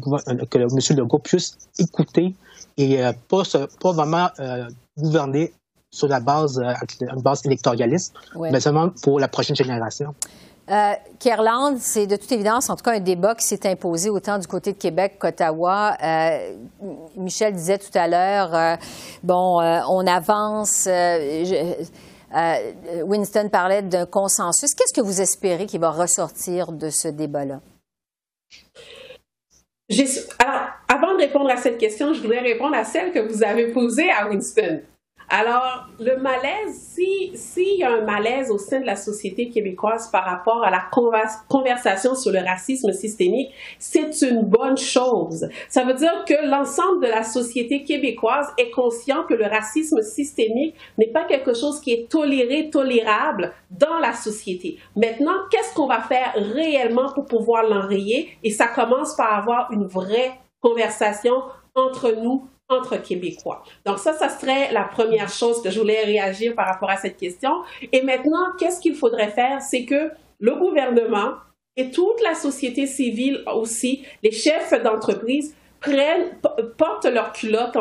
que 0.46 0.56
le, 0.56 0.64
M. 0.64 0.96
Legault 0.96 1.18
puisse 1.18 1.58
écouter 1.78 2.34
et 2.78 3.02
pas, 3.28 3.42
pas 3.78 3.92
vraiment 3.92 4.30
gouverner 4.96 5.52
sur 5.90 6.08
la 6.08 6.20
base, 6.20 6.58
euh, 6.58 6.72
une 7.00 7.22
base 7.22 7.44
électoraliste, 7.44 8.14
mais 8.38 8.60
seulement 8.60 8.90
pour 9.02 9.20
la 9.20 9.28
prochaine 9.28 9.56
génération. 9.56 10.14
Euh, 10.68 10.94
Kerland, 11.20 11.78
c'est 11.78 12.08
de 12.08 12.16
toute 12.16 12.30
évidence, 12.32 12.68
en 12.70 12.76
tout 12.76 12.82
cas, 12.82 12.92
un 12.92 13.00
débat 13.00 13.36
qui 13.36 13.44
s'est 13.44 13.68
imposé 13.68 14.10
autant 14.10 14.38
du 14.38 14.48
côté 14.48 14.72
de 14.72 14.78
Québec 14.78 15.16
qu'Ottawa. 15.20 15.96
Euh, 16.02 16.56
Michel 17.16 17.54
disait 17.54 17.78
tout 17.78 17.96
à 17.96 18.08
l'heure, 18.08 18.54
euh, 18.54 18.76
bon, 19.22 19.60
on 19.60 20.06
avance. 20.06 20.88
Winston 23.04 23.48
parlait 23.50 23.82
d'un 23.82 24.06
consensus. 24.06 24.74
Qu'est-ce 24.74 24.92
que 24.92 25.00
vous 25.00 25.20
espérez 25.20 25.66
qui 25.66 25.78
va 25.78 25.90
ressortir 25.90 26.72
de 26.72 26.90
ce 26.90 27.08
débat-là? 27.08 27.60
Alors, 30.40 30.62
avant 30.88 31.14
de 31.14 31.18
répondre 31.18 31.48
à 31.48 31.56
cette 31.56 31.78
question, 31.78 32.12
je 32.12 32.20
voudrais 32.20 32.40
répondre 32.40 32.74
à 32.74 32.82
celle 32.82 33.12
que 33.12 33.20
vous 33.20 33.44
avez 33.44 33.72
posée 33.72 34.10
à 34.10 34.28
Winston. 34.28 34.80
Alors, 35.28 35.88
le 35.98 36.16
malaise, 36.18 36.94
s'il 36.94 37.36
si 37.36 37.78
y 37.78 37.82
a 37.82 37.94
un 37.94 38.02
malaise 38.02 38.48
au 38.50 38.58
sein 38.58 38.78
de 38.78 38.86
la 38.86 38.94
société 38.94 39.48
québécoise 39.48 40.08
par 40.10 40.24
rapport 40.24 40.62
à 40.62 40.70
la 40.70 40.84
conversation 41.48 42.14
sur 42.14 42.30
le 42.30 42.38
racisme 42.38 42.92
systémique, 42.92 43.52
c'est 43.78 44.22
une 44.22 44.42
bonne 44.42 44.76
chose. 44.76 45.48
Ça 45.68 45.82
veut 45.82 45.94
dire 45.94 46.24
que 46.28 46.48
l'ensemble 46.48 47.04
de 47.04 47.08
la 47.08 47.24
société 47.24 47.82
québécoise 47.82 48.46
est 48.56 48.70
conscient 48.70 49.24
que 49.24 49.34
le 49.34 49.46
racisme 49.46 50.00
systémique 50.00 50.76
n'est 50.96 51.10
pas 51.10 51.24
quelque 51.24 51.54
chose 51.54 51.80
qui 51.80 51.92
est 51.92 52.08
toléré, 52.08 52.70
tolérable 52.70 53.52
dans 53.70 53.98
la 53.98 54.12
société. 54.12 54.78
Maintenant, 54.94 55.34
qu'est-ce 55.50 55.74
qu'on 55.74 55.88
va 55.88 56.02
faire 56.02 56.34
réellement 56.36 57.12
pour 57.12 57.26
pouvoir 57.26 57.64
l'enrayer? 57.64 58.30
Et 58.44 58.50
ça 58.52 58.68
commence 58.68 59.16
par 59.16 59.34
avoir 59.34 59.72
une 59.72 59.86
vraie 59.86 60.38
conversation 60.60 61.42
entre 61.74 62.12
nous 62.12 62.48
entre 62.68 62.96
Québécois. 62.96 63.62
Donc 63.84 63.98
ça, 63.98 64.12
ça 64.12 64.28
serait 64.28 64.72
la 64.72 64.84
première 64.84 65.28
chose 65.28 65.62
que 65.62 65.70
je 65.70 65.78
voulais 65.78 66.04
réagir 66.04 66.54
par 66.54 66.66
rapport 66.66 66.90
à 66.90 66.96
cette 66.96 67.16
question. 67.16 67.62
Et 67.92 68.02
maintenant, 68.02 68.52
qu'est-ce 68.58 68.80
qu'il 68.80 68.94
faudrait 68.94 69.30
faire? 69.30 69.62
C'est 69.62 69.84
que 69.84 70.10
le 70.40 70.54
gouvernement 70.56 71.34
et 71.76 71.90
toute 71.90 72.22
la 72.22 72.34
société 72.34 72.86
civile 72.86 73.42
aussi, 73.54 74.04
les 74.22 74.32
chefs 74.32 74.72
d'entreprise, 74.82 75.54
prennent, 75.80 76.30
portent 76.78 77.04
leur 77.04 77.32
culotte 77.32 77.76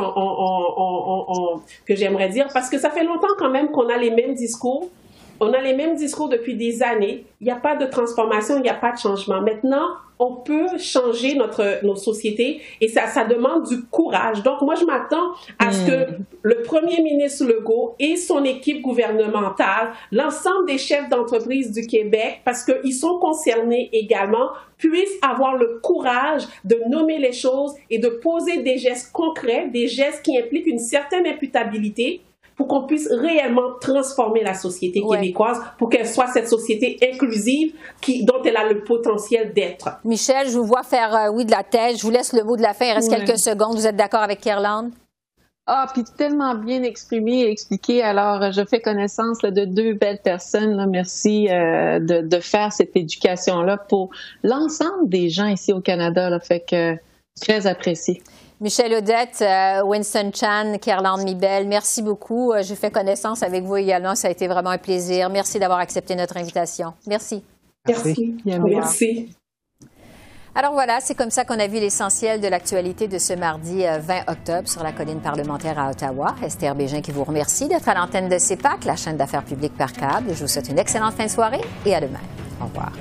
que 1.86 1.96
j'aimerais 1.96 2.30
dire, 2.30 2.48
parce 2.54 2.70
que 2.70 2.78
ça 2.78 2.90
fait 2.90 3.04
longtemps 3.04 3.36
quand 3.38 3.50
même 3.50 3.72
qu'on 3.72 3.88
a 3.88 3.98
les 3.98 4.12
mêmes 4.12 4.34
discours, 4.34 4.90
on 5.40 5.54
a 5.54 5.62
les 5.62 5.74
mêmes 5.74 5.96
discours 5.96 6.30
depuis 6.30 6.56
des 6.56 6.84
années. 6.84 7.26
Il 7.42 7.46
n'y 7.46 7.52
a 7.52 7.58
pas 7.58 7.76
de 7.76 7.86
transformation, 7.86 8.58
il 8.58 8.62
n'y 8.62 8.70
a 8.70 8.76
pas 8.76 8.92
de 8.92 8.98
changement. 8.98 9.42
Maintenant, 9.42 9.88
on 10.18 10.36
peut 10.36 10.78
changer 10.78 11.36
notre, 11.36 11.84
nos 11.84 11.96
sociétés 11.96 12.62
et 12.80 12.88
ça, 12.88 13.08
ça 13.08 13.26
demande 13.26 13.68
du 13.68 13.84
courage. 13.84 14.44
Donc, 14.44 14.62
moi, 14.62 14.76
je 14.76 14.86
m'attends 14.86 15.34
à 15.60 15.72
ce 15.72 15.86
que 15.86 15.96
Hmm. 15.96 16.24
le 16.42 16.62
premier 16.62 17.02
ministre 17.02 17.46
Legault 17.46 17.96
et 18.00 18.16
son 18.16 18.44
équipe 18.44 18.82
gouvernementale, 18.82 19.92
l'ensemble 20.12 20.68
des 20.68 20.78
chefs 20.78 21.10
d'entreprise 21.10 21.72
du 21.72 21.88
Québec, 21.88 22.42
parce 22.46 22.64
qu'ils 22.64 22.94
sont 22.94 23.18
concernés 23.20 23.90
également, 23.94 24.50
puissent 24.78 25.18
avoir 25.22 25.56
le 25.56 25.80
courage 25.82 26.44
de 26.64 26.80
nommer 26.90 27.18
les 27.18 27.32
choses 27.32 27.74
et 27.90 27.98
de 27.98 28.10
poser 28.10 28.62
des 28.62 28.78
gestes 28.78 29.12
concrets, 29.12 29.68
des 29.70 29.88
gestes 29.88 30.22
qui 30.24 30.38
impliquent 30.38 30.68
une 30.68 30.80
certaine 30.80 31.26
imputabilité 31.26 32.22
pour 32.56 32.68
qu'on 32.68 32.86
puisse 32.88 33.10
réellement 33.12 33.74
transformer 33.82 34.42
la 34.44 34.54
société 34.54 35.02
québécoise, 35.02 35.58
pour 35.78 35.90
qu'elle 35.90 36.08
soit 36.08 36.28
cette 36.28 36.48
société 36.48 36.98
inclusive 37.12 37.74
qui, 38.02 38.24
dont 38.24 38.42
elle 38.46 38.56
a 38.58 38.68
le 38.72 38.84
potentiel 38.84 39.54
d'être. 39.54 39.90
Michel, 40.06 40.48
je 40.48 40.58
vous 40.58 40.64
vois 40.66 40.84
faire 40.84 41.14
euh, 41.16 41.30
oui 41.32 41.44
de 41.46 41.52
la 41.52 41.64
tête. 41.64 41.98
Je 41.98 42.04
vous 42.04 42.12
laisse 42.12 42.32
le 42.34 42.44
mot 42.44 42.56
de 42.56 42.62
la 42.62 42.74
fin. 42.74 42.86
Il 42.86 42.94
reste 42.94 43.12
Ouais. 43.12 43.18
quelques 43.24 43.38
secondes. 43.40 43.76
Vous 43.76 43.88
êtes 43.88 43.98
d'accord 43.98 44.22
avec 44.22 44.40
Kerland? 44.40 44.92
Ah, 45.68 45.88
puis 45.92 46.04
tellement 46.18 46.54
bien 46.54 46.84
exprimé 46.84 47.42
et 47.42 47.50
expliqué. 47.52 48.04
Alors, 48.04 48.42
euh, 48.42 48.52
je 48.52 48.64
fais 48.64 48.80
connaissance 48.82 49.42
là, 49.42 49.50
de 49.52 49.66
deux 49.66 49.94
belles 49.94 50.22
personnes. 50.24 50.78
là. 50.78 50.86
Merci 50.86 51.50
euh, 51.50 52.00
de, 52.00 52.22
de 52.22 52.40
faire 52.40 52.72
cette 52.72 52.96
éducation-là 52.96 53.78
pour 53.90 54.12
l'ensemble 54.44 55.10
des 55.10 55.30
gens 55.30 55.48
ici 55.48 55.74
au 55.74 55.82
Canada. 55.82 56.30
Là. 56.30 56.40
Fait 56.40 56.60
que 56.62 56.96
très 57.42 57.66
apprécié. 57.68 58.22
Michel 58.62 58.94
Odette, 58.94 59.42
euh, 59.42 59.84
Winston 59.84 60.32
Chan, 60.34 60.78
Kerland 60.82 61.24
Mibel, 61.24 61.68
merci 61.68 62.02
beaucoup. 62.02 62.54
Euh, 62.54 62.64
J'ai 62.64 62.76
fait 62.76 62.90
connaissance 62.90 63.44
avec 63.44 63.64
vous 63.64 63.76
également. 63.76 64.16
Ça 64.16 64.30
a 64.30 64.32
été 64.32 64.48
vraiment 64.48 64.70
un 64.70 64.78
plaisir. 64.78 65.30
Merci 65.30 65.60
d'avoir 65.60 65.80
accepté 65.80 66.16
notre 66.16 66.38
invitation. 66.38 66.94
Merci. 67.06 67.44
Merci. 67.86 68.38
Merci. 68.46 69.36
Alors 70.58 70.72
voilà, 70.72 71.00
c'est 71.02 71.16
comme 71.16 71.32
ça 71.32 71.44
qu'on 71.44 71.60
a 71.60 71.68
vu 71.68 71.82
l'essentiel 71.82 72.40
de 72.40 72.48
l'actualité 72.48 73.10
de 73.10 73.18
ce 73.18 73.34
mardi 73.34 73.86
euh, 73.86 74.00
20 74.00 74.30
octobre 74.30 74.70
sur 74.70 74.84
la 74.84 74.94
colline 74.94 75.20
parlementaire 75.20 75.78
à 75.78 75.92
Ottawa. 75.92 76.34
Esther 76.42 76.74
Bégin 76.76 77.02
qui 77.02 77.12
vous 77.12 77.26
remercie 77.26 77.68
d'être 77.68 77.90
à 77.90 77.94
l'antenne 77.94 78.30
de 78.30 78.38
CEPAC, 78.38 78.86
la 78.86 78.96
chaîne 78.96 79.18
d'affaires 79.18 79.44
publiques 79.44 79.78
par 79.78 79.92
câble. 79.92 80.30
Je 80.34 80.42
vous 80.42 80.48
souhaite 80.48 80.70
une 80.70 80.80
excellente 80.80 81.16
fin 81.16 81.26
de 81.26 81.30
soirée 81.30 81.62
et 81.86 81.94
à 81.94 82.00
demain. 82.00 82.22
Au 82.62 82.68
revoir. 82.68 82.94